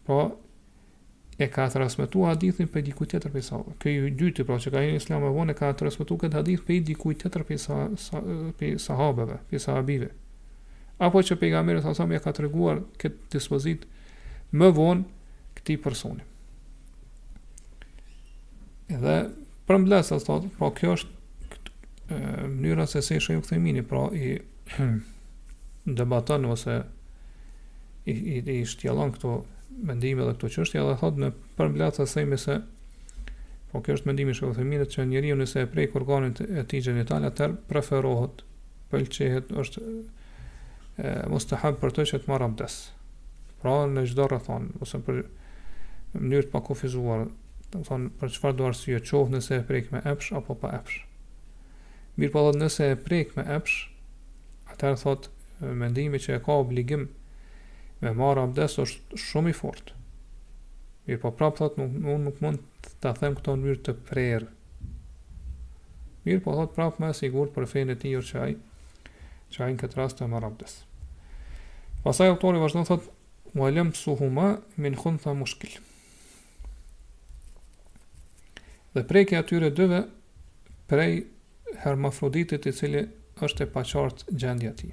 pra 0.06 0.20
e 1.40 1.46
ka 1.48 1.66
transmitu 1.72 2.24
hadithin 2.28 2.68
për 2.70 2.84
diku 2.90 3.06
tjetër 3.10 3.32
për 3.34 3.44
sahabë. 3.46 3.74
Këj 3.82 3.92
i 4.06 4.14
dyti, 4.22 4.44
pra 4.46 4.58
që 4.60 4.70
ka 4.74 4.82
hyrë 4.86 4.94
në 4.96 5.02
islam 5.02 5.26
e 5.26 5.34
vonë, 5.34 5.54
e 5.54 5.58
ka 5.60 5.72
transmitu 5.82 6.18
këtë 6.22 6.40
hadith 6.42 6.66
për 6.68 6.82
diku 6.90 7.12
tjetër 7.18 7.46
për 7.48 7.62
sahabëve, 8.86 9.40
për 9.50 9.64
sahabive. 9.66 10.10
Apo 11.00 11.22
që 11.24 11.40
sa 11.80 11.90
asam 11.90 12.10
e 12.12 12.18
ka 12.20 12.30
të 12.36 12.44
reguar 12.46 12.82
këtë 13.00 13.32
dispozitë 13.32 13.96
më 14.52 14.70
vonë 14.76 15.52
këti 15.58 15.76
personi. 15.82 16.24
Dhe 18.90 19.18
për 19.68 19.80
mbledhja 19.84 20.38
pra 20.58 20.70
kjo 20.78 20.94
është 20.98 21.14
këtë, 21.52 21.74
e, 22.10 22.18
mënyra 22.56 22.88
se 22.90 23.02
si 23.06 23.20
shojmë 23.22 23.44
këtë 23.44 23.60
mini, 23.62 23.84
pra 23.86 24.08
i 24.18 24.32
debaton 26.00 26.48
ose 26.50 26.80
i 28.08 28.12
i, 28.14 28.36
i 28.40 28.60
shtjellon 28.66 29.14
këto 29.14 29.36
mendime 29.80 30.26
dhe 30.26 30.34
këto 30.34 30.50
çështje, 30.56 30.82
edhe 30.82 30.96
thotë 31.04 31.22
në 31.24 31.32
për 31.56 32.06
se 32.06 32.26
më 32.26 32.38
se 32.42 32.58
po 33.70 33.78
kjo 33.86 33.94
është 33.94 34.08
mendimi 34.10 34.34
i 34.34 34.40
këtë 34.40 34.66
mini 34.66 34.86
që 34.90 35.06
njeriu 35.06 35.36
nëse 35.38 35.62
e 35.62 35.70
prek 35.70 35.94
organin 35.94 36.34
e 36.58 36.64
tij 36.66 36.82
gjinital 36.88 37.22
atër 37.28 37.54
preferohet 37.70 38.42
pëlqehet 38.90 39.52
është 39.62 39.82
e 41.00 41.12
mustahab 41.30 41.78
për 41.80 41.94
të 41.96 42.06
që 42.10 42.18
të 42.24 42.28
marr 42.32 42.48
abdes. 42.50 42.80
Pra 43.60 43.84
në 43.90 44.06
çdo 44.08 44.24
rrethon 44.30 44.70
ose 44.80 45.00
për 45.04 45.22
mënyrë 46.14 46.46
të 46.48 46.52
pakufizuar, 46.54 47.26
do 47.70 47.80
të 47.80 47.88
thonë 47.88 48.10
për 48.20 48.32
çfarë 48.36 48.56
do 48.60 48.68
arsye 48.70 49.00
qoftë 49.04 49.36
nëse 49.36 49.58
e 49.60 49.66
prek 49.68 49.90
me 49.94 50.00
epsh 50.10 50.32
apo 50.40 50.56
pa 50.62 50.70
epsh. 50.80 51.02
Mirë 52.18 52.32
po 52.34 52.44
nëse 52.56 52.88
e 52.94 52.98
prek 53.04 53.36
me 53.36 53.44
epsh, 53.58 53.76
atëherë 54.72 55.00
thotë 55.04 55.74
mendimi 55.82 56.18
që 56.24 56.38
e 56.38 56.42
ka 56.46 56.56
obligim 56.62 57.04
me 58.00 58.14
marrë 58.16 58.46
abdes 58.48 58.78
është 58.86 59.20
shumë 59.26 59.52
i 59.52 59.58
fortë. 59.60 59.94
Mirë 61.06 61.22
po 61.26 61.34
prapë 61.36 61.60
thotë 61.60 61.84
nuk, 61.84 62.00
nuk 62.26 62.40
mund 62.42 62.64
të 63.04 63.12
them 63.20 63.36
këto 63.38 63.58
në 63.58 63.66
mirë 63.66 63.84
të 63.90 63.94
prerë. 64.08 64.48
Mirë 66.24 66.42
po 66.46 66.56
thotë 66.56 66.78
prapë 66.78 67.04
me 67.04 67.12
sigur 67.16 67.52
për 67.54 67.68
fejnë 67.76 67.92
e 67.94 68.00
tijur 68.06 68.26
që 68.32 68.42
ajë 68.48 68.58
që 69.52 69.64
ajë 69.66 69.74
në 69.76 69.80
këtë 69.84 70.00
rast 70.00 70.18
të 70.20 70.26
marrë 70.32 70.48
abdes. 70.52 70.78
Pasaj 72.04 72.32
autori 72.32 72.60
vazhdo 72.62 72.84
thotë 72.88 73.16
wa 73.54 73.70
lam 73.70 73.94
suhuma 73.94 74.58
min 74.76 74.94
khuntha 74.96 75.34
mushkil. 75.34 75.78
Dhe 78.94 79.04
prekja 79.06 79.38
atyre 79.44 79.70
dyve 79.70 80.02
prej 80.86 81.22
hermafroditit 81.84 82.66
i 82.66 82.72
cili 82.74 83.04
është 83.40 83.64
e 83.66 83.70
paqartë 83.74 84.34
gjendja 84.36 84.72
e 84.72 84.76
tij. 84.78 84.90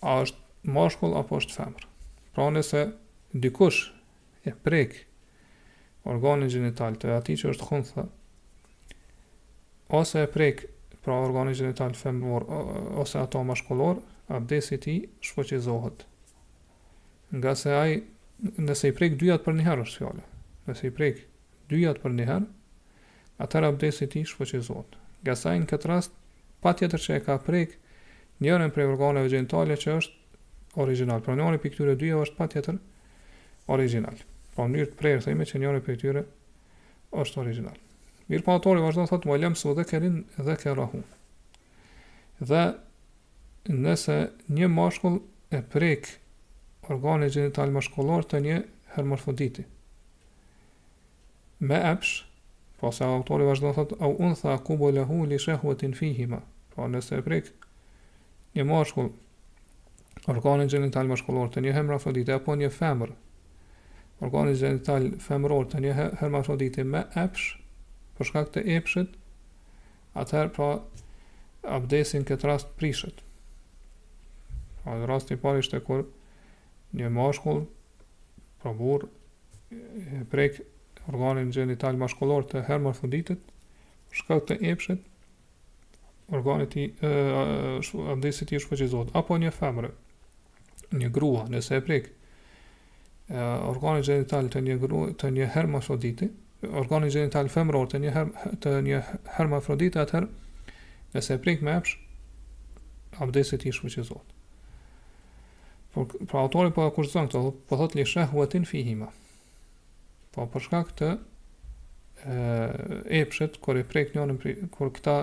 a 0.00 0.14
është 0.24 0.70
mashkull 0.72 1.16
apo 1.20 1.36
është 1.42 1.58
femër. 1.58 1.84
Pra 2.32 2.46
nëse 2.54 2.80
dikush 3.44 3.82
e 4.48 4.54
prek 4.64 4.96
organin 6.12 6.48
gjenital 6.54 6.96
të 6.96 7.12
ati 7.18 7.36
që 7.42 7.52
është 7.52 7.68
hunë 7.68 8.06
ose 10.00 10.24
e 10.24 10.30
prek 10.38 10.64
pra 11.04 11.18
organin 11.26 11.56
gjenital 11.58 11.92
femër 12.00 12.48
ose 13.04 13.20
ato 13.20 13.44
mashkullor, 13.50 14.00
abdesi 14.38 14.80
ti 14.86 14.96
shfoqizohet. 15.28 16.06
Nga 17.36 17.52
se 17.60 17.76
ai, 17.76 18.00
nëse 18.64 18.88
i 18.88 18.96
prek 18.96 19.18
dyjat 19.20 19.44
për 19.44 19.58
njëherë 19.60 19.84
është 19.90 20.00
fjallë, 20.00 20.24
nëse 20.70 20.88
i 20.88 20.94
prek 20.96 21.20
dyjat 21.74 22.00
për 22.04 22.16
njëherë, 22.16 22.48
atër 23.44 23.68
abdesi 23.68 24.08
ti 24.14 24.24
shfoqizohet. 24.32 24.96
Nga 25.24 25.36
se 25.40 25.50
ai 25.52 25.60
në 25.64 25.68
këtë 25.72 25.90
rast, 25.92 26.16
pa 26.64 26.72
tjetër 26.72 27.02
që 27.06 27.16
e 27.18 27.24
ka 27.26 27.34
prek 27.46 27.74
njërën 28.44 28.72
prej 28.72 28.88
organeve 28.88 29.28
gjenitale 29.32 29.76
që 29.76 29.98
është 30.00 30.78
original. 30.84 31.20
Pra 31.20 31.36
njërën 31.36 31.60
për 31.60 31.72
këtyre 31.74 31.96
dyja 32.00 32.22
është 32.24 32.38
pa 32.38 32.46
tjetër 32.48 32.78
original. 33.76 34.16
Pra 34.56 34.64
njërën 34.72 34.96
prej 34.98 35.16
e 35.18 35.20
thejme 35.26 35.44
që 35.50 35.60
njërën 35.64 35.84
për 35.84 35.98
këtyre 35.98 36.22
është 37.20 37.40
original. 37.44 37.76
Mirë 38.30 38.46
pa 38.46 38.54
po, 38.54 38.56
autori 38.56 38.80
vazhdo 38.80 39.04
në 39.04 39.10
thotë, 39.10 39.28
më 39.28 39.36
lemë 39.42 39.60
su 39.60 39.74
dhe 39.76 39.84
kerin 39.90 40.16
dhe 40.46 40.54
kerahu. 40.62 41.02
Dhe 42.48 42.62
nëse 43.74 44.16
një 44.56 44.68
mashkull 44.72 45.20
e 45.52 45.60
prek 45.72 46.08
organe 46.94 47.28
gjenital 47.34 47.74
mashkullor 47.76 48.24
të 48.30 48.40
një 48.46 48.56
hermorfoditi. 48.96 49.66
Me 51.68 51.76
epsh, 51.92 52.16
pa 52.80 52.88
po, 52.88 52.94
se 52.96 53.04
autori 53.04 53.44
vazhdo 53.52 53.68
në 53.68 53.76
thotë, 53.82 54.00
au 54.00 54.12
unë 54.16 54.40
tha 54.40 54.56
kubo 54.66 54.88
lehu 54.96 55.20
li 55.28 55.36
shehuatin 55.44 55.92
fihima. 56.00 56.40
Po 56.74 56.86
nëse 56.90 57.14
e 57.20 57.24
prek 57.24 57.48
një 58.56 58.64
mashkull 58.66 59.12
organin 60.32 60.70
gjenital 60.72 61.06
mashkullor 61.10 61.50
të 61.54 61.62
një 61.64 61.74
hermafrodite 61.76 62.34
apo 62.34 62.56
një 62.58 62.70
femër, 62.74 63.12
organin 64.26 64.58
gjenital 64.58 65.06
femëror 65.26 65.68
të 65.70 65.82
një 65.84 65.94
hermafrodite 66.20 66.84
me 66.88 67.04
epsh, 67.24 67.52
për 68.18 68.28
shkak 68.30 68.50
të 68.56 68.64
epshit, 68.78 69.14
atëherë 70.22 70.54
pra 70.56 70.70
abdesin 71.78 72.26
këtë 72.30 72.50
rast 72.50 72.72
prishet. 72.80 73.22
Pra 74.82 74.98
në 74.98 75.08
rast 75.12 75.30
i 75.34 75.38
parë 75.44 75.80
kur 75.86 76.02
një 76.98 77.10
mashkull 77.14 77.62
pra 78.62 78.74
bur 78.80 79.06
e 79.74 80.22
prek 80.34 80.58
organin 81.10 81.54
gjenital 81.54 81.98
mashkullor 82.00 82.46
të 82.50 82.66
hermafroditit 82.68 83.52
shkak 84.20 84.46
të 84.50 84.60
epshit 84.74 85.10
organit 86.30 86.76
i 86.76 86.84
abdesit 88.10 88.52
i 88.52 88.58
shfaqizot, 88.60 89.10
apo 89.16 89.36
një 89.38 89.50
femre, 89.54 89.90
një 90.94 91.10
grua, 91.12 91.44
nëse 91.52 91.76
e 91.78 91.82
prek, 91.84 92.10
organit 93.36 94.06
genital 94.08 94.48
të 94.52 94.64
një 94.66 94.78
grua, 94.82 95.10
të 95.20 95.30
një 95.36 95.50
hermafroditi 95.54 96.30
organit 96.64 97.12
genital 97.12 97.48
femror 97.52 97.88
të 97.92 97.98
një, 98.00 98.10
her, 98.14 98.28
të 98.64 98.70
një 98.86 98.98
hermafrodite, 99.36 100.00
atëher, 100.00 100.26
nëse 101.12 101.36
e 101.36 101.40
prek 101.44 101.60
me 101.60 101.74
epsh, 101.76 101.98
abdesit 103.20 103.66
i 103.68 103.72
shfaqizot. 103.72 104.30
Por, 105.94 106.08
pra 106.24 106.40
autori 106.40 106.72
po 106.74 106.86
akuzon 106.88 107.28
këto 107.28 107.42
po 107.68 107.76
thot 107.78 107.92
li 107.94 108.06
shehuatin 108.08 108.64
fihima. 108.66 109.10
Po 110.34 110.48
për 110.50 110.64
shkak 110.64 110.94
të 110.98 111.10
e 112.24 113.20
epshet 113.20 113.60
kur 113.62 113.76
i 113.78 113.84
prek 113.86 114.16
njërin 114.16 114.68
kur 114.74 114.88
këta 114.96 115.18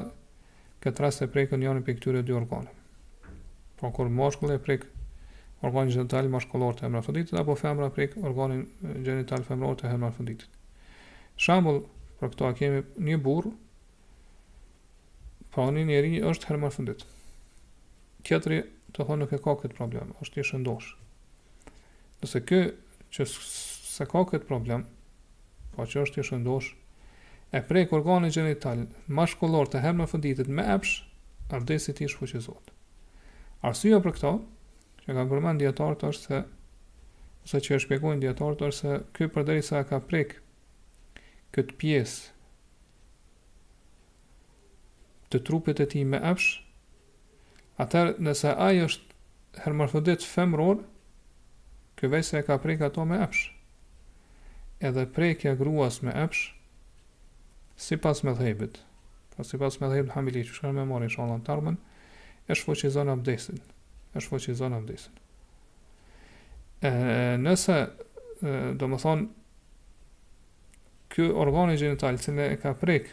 këtë 0.81 1.03
rast 1.05 1.21
e 1.21 1.27
prekën 1.29 1.61
njërën 1.61 1.83
për 1.85 1.97
këtyre 1.99 2.21
dy 2.25 2.33
organe. 2.33 2.71
Pra 3.77 3.91
kur 3.93 4.09
moshkull 4.13 4.55
e 4.55 4.59
prekë 4.63 4.89
organin 5.67 5.91
gjenital 5.93 6.29
moshkullor 6.33 6.77
të 6.79 6.87
hermafroditit, 6.87 7.35
apo 7.37 7.55
femra 7.59 7.91
prekë 7.93 8.21
organin 8.25 8.63
gjenital 9.05 9.43
femror 9.45 9.77
të 9.77 9.91
hermafroditit. 9.91 10.49
Shambull, 11.41 11.83
pra 12.17 12.31
këto 12.33 12.47
a 12.49 12.53
kemi 12.57 12.81
një 13.05 13.19
burë, 13.25 13.51
pra 15.53 15.67
po 15.67 15.75
një 15.75 15.85
njeri 15.91 16.21
është 16.31 16.49
hermafrodit. 16.51 17.05
Kjetëri 18.25 18.63
të 18.95 19.05
thonë 19.05 19.23
nuk 19.25 19.33
e 19.35 19.39
ka 19.41 19.53
këtë 19.61 19.77
problem, 19.77 20.15
është 20.23 20.41
i 20.41 20.47
shëndosh. 20.49 20.91
Nëse 22.21 22.41
kë 22.47 22.61
që 23.13 23.27
se 23.31 24.05
ka 24.09 24.23
këtë 24.33 24.49
problem, 24.49 24.85
pa 25.75 25.83
po 25.85 25.89
që 25.93 26.05
është 26.07 26.21
i 26.21 26.27
shëndosh, 26.29 26.71
e 27.51 27.59
prek 27.67 27.91
organi 27.93 28.29
gjenital 28.31 28.85
mashkullor 29.11 29.67
të 29.67 29.81
hemë 29.83 30.03
në 30.05 30.09
fënditit 30.13 30.49
me 30.55 30.63
epsh, 30.75 31.01
abdesit 31.51 31.99
i 31.99 32.07
fuqizot. 32.07 32.69
Arsyja 33.67 33.99
për 34.05 34.15
këto, 34.15 34.31
që 35.03 35.15
ka 35.17 35.25
përmen 35.31 35.59
djetartë, 35.59 36.11
është 36.13 36.29
se, 36.29 36.43
ose 37.45 37.61
që 37.65 37.73
e 37.75 37.79
shpjegojnë 37.83 38.23
djetarë 38.23 38.69
është 38.69 38.77
se, 38.79 38.99
kjo 39.17 39.27
përderi 39.35 39.65
sa 39.67 39.81
ka 39.89 39.99
prek 40.07 40.37
këtë 41.55 41.75
piesë 41.81 42.29
të 45.33 45.39
trupit 45.47 45.79
e 45.79 45.85
ti 45.93 46.01
me 46.11 46.19
epsh, 46.31 46.47
atër 47.83 48.13
nëse 48.27 48.51
ajo 48.67 48.87
është 48.91 49.19
hermafëdit 49.65 50.23
femror, 50.27 50.81
këvej 52.01 52.23
se 52.27 52.39
e 52.41 52.45
ka 52.47 52.57
prek 52.63 52.81
ato 52.87 53.03
me 53.07 53.19
epsh. 53.25 53.45
Edhe 54.89 55.05
prekja 55.17 55.53
gruas 55.59 56.01
me 56.03 56.11
epsh, 56.25 56.49
si 57.81 57.97
pas 57.97 58.23
me 58.23 58.33
dhejbit, 58.33 58.77
pas 59.37 59.37
po 59.37 59.43
si 59.43 59.57
pas 59.57 59.75
me 59.81 59.87
dhejbit 59.89 60.13
hamili, 60.13 60.43
që 60.45 60.53
shkërë 60.57 60.73
me 60.77 60.83
mori, 60.85 61.07
në 61.09 61.13
shalën 61.15 61.41
të 61.45 61.53
armën, 61.53 61.77
e 62.51 62.57
shfo 62.57 62.75
që 62.77 62.91
abdesin, 63.15 63.57
e 64.13 64.21
shfo 64.21 64.37
abdesin. 64.37 65.15
E, 66.81 66.91
nëse, 67.41 67.77
e, 67.81 68.53
do 68.81 68.89
më 68.93 68.99
thonë, 69.03 69.25
kjo 71.15 71.25
organi 71.41 71.79
genital, 71.81 72.21
që 72.21 72.35
ne 72.37 72.49
e 72.53 72.59
ka 72.61 72.75
prek, 72.77 73.09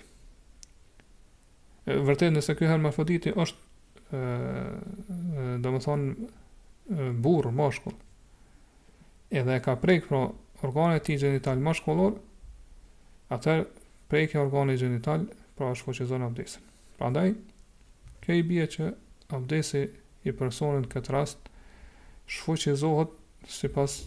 e, 1.89 1.97
vërtet 2.09 2.35
nëse 2.37 2.57
kjo 2.61 2.69
hermafoditi 2.71 3.33
është, 3.33 3.65
do 4.09 5.69
më 5.73 5.81
thonë, 5.85 6.29
burë, 7.21 7.51
moshkull, 7.53 7.97
edhe 9.37 9.57
e 9.59 9.65
ka 9.65 9.75
prek, 9.81 10.07
pro 10.09 10.23
organet 10.65 11.05
ti 11.09 11.17
genital 11.21 11.61
moshkullor, 11.61 12.15
atër 13.35 13.67
prejke 14.09 14.41
organi 14.41 14.77
genital 14.81 15.27
pra 15.57 15.71
është 15.75 15.89
foqizon 15.89 16.25
abdesin 16.25 16.65
pra 16.99 17.11
ndaj 17.13 17.29
kjo 18.25 18.37
i 18.41 18.45
bje 18.51 18.67
që 18.77 18.91
abdesi 19.37 19.83
i 20.29 20.33
personin 20.37 20.87
këtë 20.93 21.13
rast 21.15 21.51
shfoqizohet 22.29 23.13
si 23.49 23.69
pas 23.73 23.99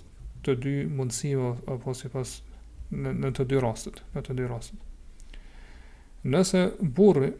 të 0.45 0.55
dy 0.61 0.73
mundësime 0.89 1.51
apo 1.75 1.93
si 1.97 2.09
pas 2.13 2.31
në, 2.91 3.13
në 3.25 3.31
të 3.37 3.47
dy 3.53 3.61
rastet 3.63 4.01
në 4.15 4.25
të 4.25 4.39
dy 4.39 4.49
rastet 4.49 6.25
nëse 6.33 6.65
burri 6.99 7.31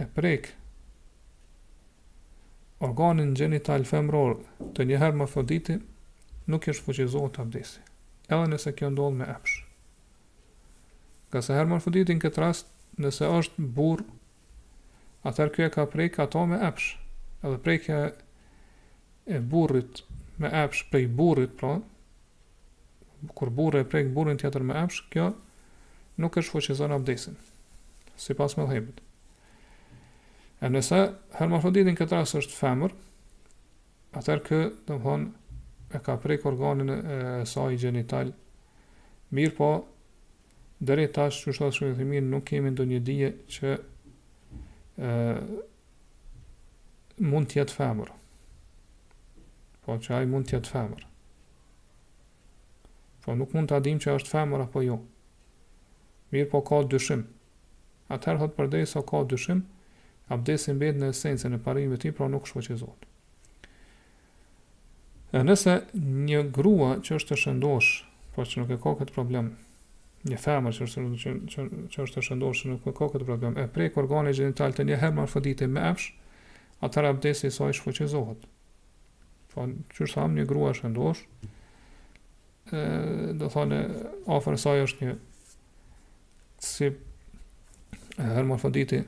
e 0.00 0.06
prejk 0.16 0.52
organin 2.84 3.34
genital 3.38 3.86
femror 3.88 4.36
të 4.76 4.88
njëherë 4.90 5.20
më 5.22 5.30
fëdite 5.32 5.78
nuk 6.52 6.68
është 6.72 6.88
fëqizohet 6.90 7.40
abdesi 7.44 7.80
edhe 8.28 8.46
nëse 8.52 8.72
kjo 8.78 8.88
ndodhë 8.94 9.20
me 9.20 9.28
epshë. 9.32 9.63
Ka 11.34 11.40
se 11.42 11.56
herë 11.58 11.80
këtë 12.22 12.38
rast 12.40 12.68
Nëse 13.02 13.26
është 13.26 13.64
bur 13.74 14.04
Atër 15.26 15.48
kjo 15.50 15.64
e 15.66 15.72
ka 15.74 15.86
prejkë 15.90 16.20
ato 16.22 16.44
me 16.46 16.60
epsh 16.62 16.92
Edhe 17.44 17.58
prejkë 17.64 17.96
e 19.26 19.40
burit 19.54 20.04
me 20.38 20.50
epsh 20.62 20.84
Prej 20.92 21.08
burit 21.18 21.56
pra 21.58 21.72
Kur 23.34 23.50
burë 23.56 23.82
e 23.82 23.88
prejkë 23.90 24.14
burin 24.14 24.38
tjetër 24.38 24.62
me 24.68 24.76
epsh 24.84 25.02
Kjo 25.10 25.26
nuk 26.22 26.38
është 26.38 26.54
fëqizan 26.54 26.94
abdesin 27.00 27.40
Si 28.20 28.36
pas 28.38 28.54
me 28.56 28.68
dhejbet 28.70 29.02
E 30.62 30.70
nëse 30.70 31.00
herë 31.40 31.96
këtë 31.98 32.12
rast 32.14 32.38
është 32.44 32.60
femër 32.60 32.94
Atër 34.22 34.46
kjo 34.46 34.60
dëmëhon 34.86 35.26
e 35.98 36.00
ka 36.06 36.14
prejkë 36.22 36.46
organin 36.52 36.94
e 36.94 37.18
saj 37.50 37.74
genital 37.82 38.30
Mirë 39.34 39.56
po, 39.58 39.70
Dere 40.84 41.06
tash 41.10 41.40
që 41.46 41.52
shëtë 41.56 41.76
shumë 41.78 41.94
e 41.94 41.98
të 41.98 42.06
mirë 42.08 42.26
nuk 42.28 42.44
kemi 42.48 42.70
ndo 42.74 42.84
një 42.88 42.98
që 43.54 43.70
e, 45.08 45.12
mund 47.30 47.48
të 47.48 47.58
jetë 47.60 47.76
femër. 47.78 48.10
Po 49.86 49.96
që 50.04 50.14
ajë 50.18 50.28
mund 50.32 50.50
të 50.50 50.58
jetë 50.58 50.72
femër. 50.74 51.06
Po 53.24 53.36
nuk 53.38 53.54
mund 53.56 53.70
të 53.72 53.78
adim 53.80 54.02
që 54.04 54.18
është 54.18 54.32
femër 54.34 54.66
apo 54.66 54.84
jo. 54.84 54.98
Mirë 56.34 56.50
po 56.52 56.60
ka 56.68 56.82
dëshim. 56.92 57.24
Atëherë 58.12 58.44
për 58.50 58.54
përdej 58.58 58.84
sa 58.90 59.00
ka 59.08 59.22
dëshim, 59.30 59.64
abdesin 60.34 60.76
bedë 60.82 61.00
në 61.00 61.12
esenëse 61.14 61.48
në 61.48 61.62
parinë 61.64 61.96
ti, 62.02 62.12
pra 62.14 62.28
nuk 62.28 62.44
shpo 62.50 62.60
që 62.66 62.76
zotë. 62.84 63.08
E 65.34 65.40
nëse 65.48 65.78
një 66.28 66.44
grua 66.54 66.98
që 67.00 67.16
është 67.16 67.32
të 67.32 67.40
shëndosh, 67.46 67.92
po 68.34 68.44
që 68.46 68.60
nuk 68.60 68.74
e 68.76 68.82
ka 68.84 68.92
këtë 69.00 69.14
problemë, 69.16 69.63
një 70.24 70.38
femër 70.40 70.72
që 70.78 70.86
është 70.86 71.02
që, 71.20 71.32
që, 71.88 72.04
është 72.06 72.20
e 72.20 72.24
shëndoshur 72.28 72.70
në 72.72 72.92
kokë 72.96 73.20
të 73.20 73.26
problem. 73.28 73.56
E 73.60 73.66
prek 73.72 73.96
organi 74.00 74.32
gjinital 74.36 74.72
të 74.74 74.86
një 74.88 74.98
herë 75.02 75.26
me 75.68 75.88
epsh, 75.90 76.12
atëra 76.86 77.10
e 77.22 77.34
sa 77.34 77.68
i 77.68 77.74
shfoqizohet. 77.76 78.46
Po 79.52 79.66
çu 79.94 80.06
sa 80.10 80.24
një 80.28 80.46
grua 80.48 80.72
është 80.72 80.86
shëndosh, 80.86 81.24
ë 82.72 82.86
do 83.40 83.50
thonë 83.52 83.82
afër 84.38 84.58
saj 84.64 84.78
është 84.86 85.10
një 85.10 85.14
si 86.64 86.88
hermafroditi 88.16 89.02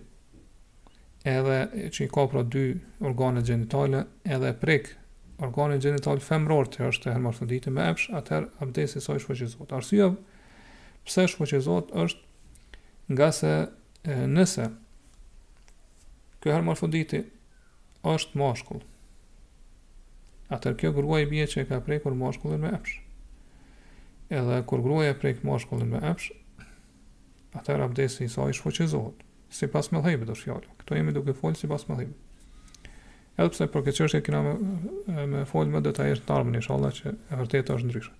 edhe 1.33 1.59
që 1.97 2.05
i 2.05 2.13
pra 2.31 2.43
dy 2.45 2.67
organet 3.01 3.47
gjenitale 3.49 4.05
edhe 4.25 4.53
prek 4.61 4.93
organet 5.41 5.81
gjenital 5.83 6.21
femror 6.21 6.69
të 6.73 6.87
është 6.91 7.15
hermafroditi 7.17 7.71
me 7.73 7.89
epsh 7.95 8.11
atëher 8.19 8.47
abdesi 8.61 9.01
sa 9.01 9.17
i 9.17 9.23
shfoqizohet 9.25 9.73
arsye 9.73 10.11
pse 11.07 11.27
shfuqizohet 11.33 11.92
është 11.95 13.14
nga 13.14 13.29
se 13.37 13.51
nëse 14.31 14.66
ky 16.42 16.53
hermafroditi 16.53 17.21
është 18.12 18.38
mashkull. 18.40 18.83
Atër 20.57 20.77
kjo 20.79 20.90
grua 20.95 21.21
i 21.25 21.29
bje 21.31 21.47
që 21.53 21.62
e 21.62 21.69
ka 21.71 21.79
prekur 21.87 22.14
mashkullin 22.19 22.61
me 22.62 22.75
epsh. 22.79 22.99
Edhe 24.40 24.61
kur 24.66 24.83
grua 24.83 25.07
e 25.11 25.14
prek 25.19 25.42
mashkullin 25.47 25.90
me 25.90 26.01
epsh, 26.11 26.29
atër 27.59 27.83
abdesi 27.87 28.27
i 28.27 28.31
saj 28.31 28.55
shfuqizohet. 28.59 29.23
Si 29.57 29.66
pas 29.71 29.87
me 29.95 30.03
lhejbë 30.03 30.27
dërë 30.29 30.42
fjallu. 30.42 30.73
Këto 30.83 30.97
jemi 30.99 31.14
duke 31.14 31.35
folë 31.38 31.59
si 31.61 31.69
pas 31.71 31.85
me 31.90 31.97
dhejbë. 31.99 32.14
Edhe 33.38 33.53
pse 33.53 33.66
për 33.73 33.85
këtë 33.87 34.03
qështje 34.03 34.21
kina 34.27 34.42
me, 34.47 34.55
me 35.35 35.42
folë 35.51 35.75
me 35.77 35.83
detajisht 35.87 36.25
në 36.27 36.31
tarmën, 36.33 36.59
isha 36.62 36.75
Allah 36.75 36.95
që 36.99 37.12
e 37.14 37.40
vërtet 37.42 37.75
është 37.77 37.90
ndryshë. 37.90 38.14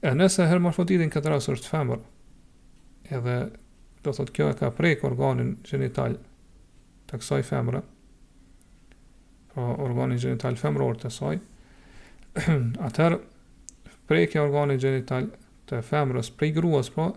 E 0.00 0.12
nëse 0.16 0.46
hermafroditin 0.48 1.10
këtë 1.12 1.28
rasë 1.34 1.54
është 1.58 1.70
femër, 1.74 1.98
edhe 3.12 3.32
do 4.06 4.12
thot 4.16 4.30
kjo 4.32 4.46
e 4.48 4.54
ka 4.56 4.70
prejkë 4.72 5.04
organin 5.10 5.50
genital 5.68 6.14
të 7.10 7.18
kësaj 7.20 7.42
femërë, 7.50 7.82
pra 9.52 9.66
organin 9.86 10.20
genital 10.22 10.56
femëror 10.56 10.96
të 11.02 11.10
saj, 11.16 11.40
atër 12.88 13.18
prejkë 14.08 14.38
e 14.40 14.44
organin 14.46 14.80
genital 14.80 15.28
të 15.68 15.82
femërës 15.90 16.32
prej 16.40 16.54
gruas, 16.56 16.88
pra 16.94 17.10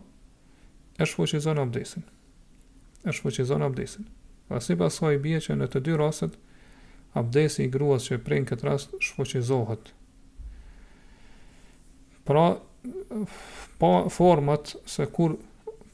e 0.99 1.07
shfoqizon 1.07 1.63
abdesin. 1.63 2.03
E 3.07 3.15
shfoqizon 3.15 3.63
abdesin. 3.65 4.09
Pra 4.49 4.59
si 4.61 4.75
pasaj 4.77 5.13
bje 5.23 5.39
që 5.47 5.55
në 5.61 5.69
të 5.71 5.85
dy 5.87 5.95
rasët, 6.03 6.35
abdesi 7.19 7.63
i 7.63 7.71
gruas 7.71 8.09
që 8.11 8.19
prejnë 8.27 8.51
këtë 8.51 8.67
rast 8.67 8.99
shfoqizohet. 9.07 9.93
Pra, 12.27 12.43
pa 13.77 14.05
format 14.09 14.75
se 14.85 15.05
kur 15.05 15.35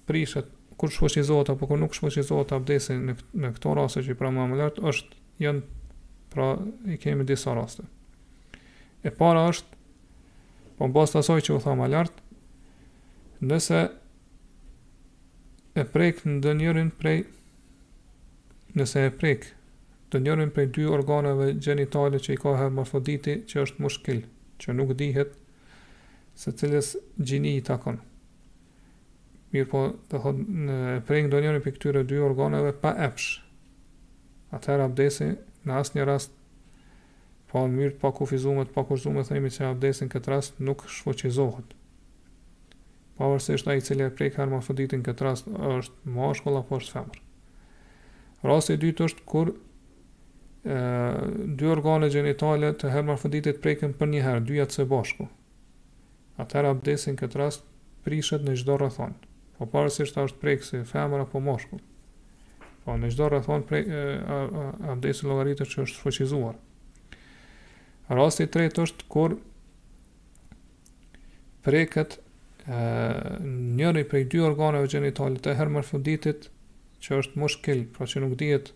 prishet, 0.08 0.46
kur 0.78 0.90
shfaqizohet 0.90 1.50
apo 1.54 1.68
kur 1.68 1.78
nuk 1.78 1.94
shfaqizohet 1.96 2.54
abdesi 2.56 2.96
në 2.98 3.18
në 3.44 3.52
këto 3.58 3.74
raste 3.78 4.04
që 4.06 4.16
pra 4.18 4.32
më 4.34 4.48
lart 4.58 4.80
është 4.92 5.18
janë 5.44 5.64
pra 6.34 6.50
i 6.94 6.98
kemi 7.02 7.26
disa 7.30 7.54
raste. 7.58 7.84
E 9.04 9.10
para 9.16 9.48
është 9.52 9.78
po 10.80 10.88
mbas 10.90 11.14
asaj 11.20 11.42
që 11.48 11.56
u 11.58 11.62
tha 11.64 11.74
më 11.80 11.88
lart, 11.92 12.20
nëse 13.44 13.82
e 15.80 15.86
prek 15.94 16.26
ndonjërin 16.28 16.90
prej 17.00 17.22
nëse 18.80 19.04
e 19.08 19.12
prek 19.20 19.48
ndonjërin 20.10 20.54
prej 20.56 20.68
dy 20.76 20.88
organeve 20.98 21.52
gjenitale 21.56 22.20
që 22.24 22.34
i 22.38 22.42
ka 22.42 22.56
hermafroditi 22.64 23.40
që 23.50 23.64
është 23.68 23.86
mushkil, 23.86 24.24
që 24.60 24.76
nuk 24.82 24.96
dihet 25.00 25.39
së 26.40 26.54
cilës 26.62 26.94
gjini 27.20 27.52
i 27.60 27.64
takon. 27.68 27.98
Mirë 29.54 29.68
po, 29.72 29.82
të 30.12 30.20
thotë, 30.24 30.44
në 30.70 30.76
prej 31.08 31.24
në 31.26 31.32
do 31.34 31.40
njërën 31.44 31.64
për 31.66 31.74
këtyre 31.76 32.04
dy 32.08 32.20
organeve 32.24 32.72
pa 32.84 32.94
epsh. 33.08 33.42
Atëherë 34.56 34.86
abdesi 34.88 35.28
në 35.68 35.80
asë 35.82 35.98
një 35.98 36.06
rast, 36.08 36.36
po 37.50 37.66
në 37.66 37.74
mirë 37.80 37.94
të 37.98 38.02
pa 38.06 38.12
kufizume, 38.20 38.64
të 38.70 38.76
pa 38.78 38.86
kurzume, 38.88 39.26
thejmi 39.28 39.52
që 39.56 39.68
abdesin 39.74 40.12
këtë 40.14 40.32
rast 40.36 40.62
nuk 40.64 40.86
shfoqizohet. 40.94 41.74
Pa 43.18 43.32
vërse 43.34 43.58
është 43.58 43.72
a 43.72 43.76
i 43.76 43.84
cilë 43.84 44.08
e 44.08 44.14
prej 44.16 44.30
kërë 44.38 45.00
këtë 45.08 45.26
rast 45.28 45.50
është 45.50 46.14
ma 46.18 46.30
shkoll 46.40 46.62
apo 46.62 46.80
është 46.80 46.96
femër. 47.00 47.18
Rast 48.48 48.72
e 48.72 48.78
dytë 48.80 49.10
është 49.10 49.26
kur 49.34 49.52
e, 49.52 49.58
dy 51.60 51.68
organe 51.74 52.08
gjenitale 52.14 52.70
të 52.80 52.94
hermafoditit 52.94 53.60
prejken 53.66 53.98
për 54.00 54.12
një 54.14 54.24
herë, 54.28 54.46
dyja 54.54 54.68
të 54.70 54.80
se 54.80 54.88
bashku 54.96 55.28
atëherë 56.42 56.72
abdesin 56.74 57.18
këtë 57.20 57.40
rast 57.42 57.66
prishet 58.06 58.46
në 58.46 58.56
çdo 58.62 58.78
rrethon. 58.80 59.14
Po 59.58 59.68
parësisht 59.68 60.18
është 60.22 60.40
prekse, 60.40 60.82
femër 60.88 61.26
apo 61.26 61.42
moshkull. 61.44 61.82
Po 62.86 62.96
në 62.96 63.10
çdo 63.14 63.28
rrethon 63.34 63.66
prej 63.68 63.86
abdesi 64.94 65.28
llogaritë 65.28 65.68
që 65.68 65.84
është 65.86 66.04
fuqizuar. 66.06 66.56
Rasti 68.16 68.48
i 68.48 68.52
tretë 68.52 68.86
është 68.88 69.08
kur 69.12 69.36
preket 71.66 72.16
njëri 73.44 74.06
prej 74.10 74.26
dy 74.32 74.40
organeve 74.48 74.88
gjinitale 74.92 75.42
të 75.44 75.58
hermafroditit 75.60 76.48
që 77.04 77.20
është 77.24 77.40
moshkel, 77.40 77.84
pra 77.96 78.08
që 78.10 78.24
nuk 78.24 78.38
dihet 78.40 78.72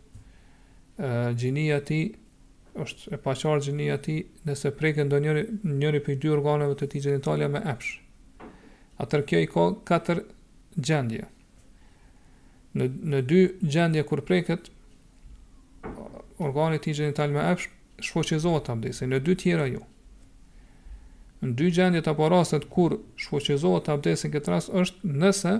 gjinia 1.41 1.79
e 1.81 1.85
tij 1.87 2.03
është 2.81 3.13
e 3.15 3.19
paqartë 3.21 3.67
gjenia 3.67 3.97
ti 4.01 4.15
nëse 4.47 4.71
preke 4.77 5.05
do 5.05 5.19
njëri, 5.21 5.43
njëri 5.63 5.99
për 6.05 6.17
dy 6.23 6.31
organeve 6.33 6.77
të 6.79 6.87
ti 6.91 7.01
gjenitalia 7.05 7.49
me 7.53 7.61
epsh. 7.73 7.91
Atër 9.03 9.23
kjo 9.29 9.43
i 9.45 9.49
ka 9.51 9.67
katër 9.91 10.23
gjendje. 10.77 11.27
Në, 12.73 12.87
në 13.11 13.19
dy 13.29 13.41
gjendje 13.75 14.03
kur 14.09 14.23
preket, 14.25 14.71
organe 16.41 16.81
ti 16.81 16.95
gjenitalia 16.97 17.35
me 17.37 17.45
epsh 17.53 17.69
shfoqizohet 18.03 18.69
abdesi, 18.73 19.05
në 19.07 19.21
dy 19.23 19.35
tjera 19.43 19.69
jo. 19.69 19.83
Në 21.43 21.53
dy 21.59 21.69
gjendje 21.77 22.01
të 22.01 22.13
aparaset 22.15 22.65
kur 22.73 22.97
shfoqizohet 23.19 23.91
abdesi 23.93 24.29
në 24.29 24.37
këtë 24.37 24.53
rast 24.55 24.73
është 24.79 25.13
nëse 25.21 25.53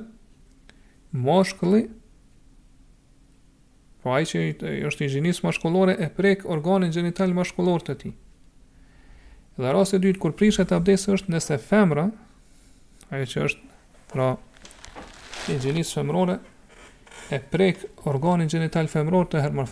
moshkëli 1.14 1.86
Po 4.04 4.12
ai 4.12 4.26
që 4.28 4.50
është 4.90 5.06
i 5.06 5.10
gjinis 5.14 5.40
më 5.44 5.54
e 5.96 6.10
prek 6.18 6.42
organin 6.52 6.92
gjinital 6.92 7.32
maskullor 7.34 7.82
të 7.88 7.94
ti. 8.02 8.12
Dhe 9.56 9.72
rrasë 9.72 9.96
e 9.96 10.00
dytë, 10.04 10.20
kur 10.20 10.34
prishet 10.36 10.72
e 10.72 10.76
abdes 10.76 11.06
është 11.14 11.32
nëse 11.32 11.58
femra, 11.62 12.10
ajo 13.14 13.26
që 13.34 13.44
është 13.46 13.62
pra 14.12 14.28
i 15.48 15.56
gjinis 15.64 15.94
femrore, 15.96 16.36
e 17.32 17.40
prek 17.54 17.86
organin 18.08 18.50
gjinital 18.52 18.88
femror 18.92 19.28
të 19.32 19.40
hermër 19.48 19.70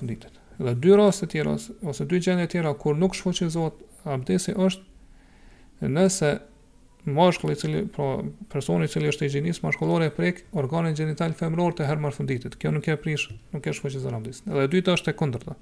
Dhe 0.62 0.76
dy 0.80 0.92
rrasë 0.96 1.26
të 1.26 1.28
tjera, 1.32 1.56
ose 1.90 2.06
dy 2.06 2.20
gjenë 2.22 2.44
tjera, 2.52 2.72
kur 2.78 2.96
nuk 2.96 3.16
shfoqizot, 3.18 3.74
abdesi 4.06 4.54
është 4.56 5.88
nëse 5.92 6.30
mashkulli 7.06 7.54
i 7.54 7.58
cili 7.58 7.88
pra 7.88 8.18
personi 8.52 8.86
i 8.86 8.92
cili 8.92 9.10
është 9.10 9.26
i 9.26 9.30
gjinis 9.34 9.62
mashkullore 9.64 10.10
prek 10.14 10.44
organin 10.54 10.94
gjinital 10.96 11.34
femror 11.34 11.74
të 11.74 11.88
hermar 11.88 12.14
Kjo 12.60 12.72
nuk 12.72 12.88
e 12.88 12.96
prish, 12.98 13.32
nuk 13.52 13.68
e 13.68 13.74
shfaqe 13.74 14.00
zëra 14.00 14.22
Edhe 14.22 14.64
e 14.64 14.68
dyta 14.68 14.94
është 14.94 15.10
e 15.12 15.14
kundërta. 15.18 15.56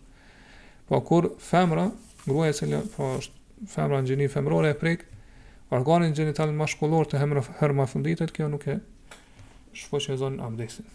Po 0.88 1.00
kur 1.02 1.30
femra, 1.40 1.92
gruaja 2.26 2.50
e 2.50 2.54
cila 2.58 2.82
pra 2.96 3.08
është 3.20 3.34
femra 3.68 4.02
në 4.02 4.08
gjini 4.10 4.28
femrore 4.30 4.70
e 4.70 4.74
prek 4.76 5.06
organin 5.70 6.14
gjinital 6.18 6.52
mashkullor 6.52 7.08
të 7.08 7.20
hermar 7.60 8.32
kjo 8.36 8.48
nuk 8.52 8.68
e 8.68 8.80
shfaqe 9.74 10.18
zëra 10.18 10.52
pasaj 10.58 10.86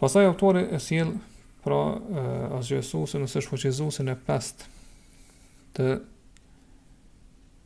Pastaj 0.00 0.26
autori 0.26 0.66
e 0.76 0.80
sjell 0.82 1.14
pra 1.64 1.80
asgjësuesin 2.60 3.24
ose 3.24 3.40
shfaqe 3.40 3.70
e 4.00 4.08
në 4.10 4.18
pest 4.26 4.66
të 5.74 5.88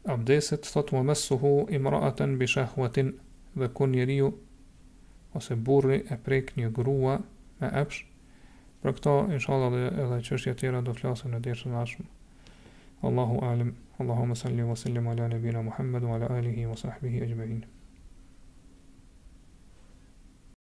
abdesit, 0.06 0.66
thot 0.70 0.92
më 0.92 1.02
mesuhu 1.10 1.54
imraaten 1.74 2.36
bi 2.38 2.46
shahuatin 2.46 3.12
dhe 3.56 3.68
kun 3.74 3.90
njeriu, 3.94 4.34
ose 5.34 5.56
burri 5.68 5.98
e 6.10 6.16
prek 6.26 6.52
një 6.58 6.70
grua 6.78 7.18
me 7.60 7.70
epsh, 7.82 8.04
për 8.82 8.92
këto, 8.98 9.16
inshallah 9.38 9.72
dhe 9.74 9.82
edhe 10.04 10.20
qështje 10.28 10.54
tjera 10.60 10.82
do 10.86 10.94
flasën 11.00 11.34
e 11.34 11.40
dirë 11.46 11.62
të 11.64 11.72
nashmë. 11.74 12.06
Allahu 13.08 13.40
alim, 13.48 13.74
Allahu 14.02 14.26
më 14.30 14.36
salli 14.42 14.64
wa 14.66 14.76
sallim 14.84 15.08
ala 15.08 15.26
nebina 15.34 15.62
Muhammedu 15.62 16.12
ala 16.18 16.30
alihi 16.38 16.66
wa 16.70 16.76
sahbihi 16.86 17.24
ajma'in. 17.30 17.66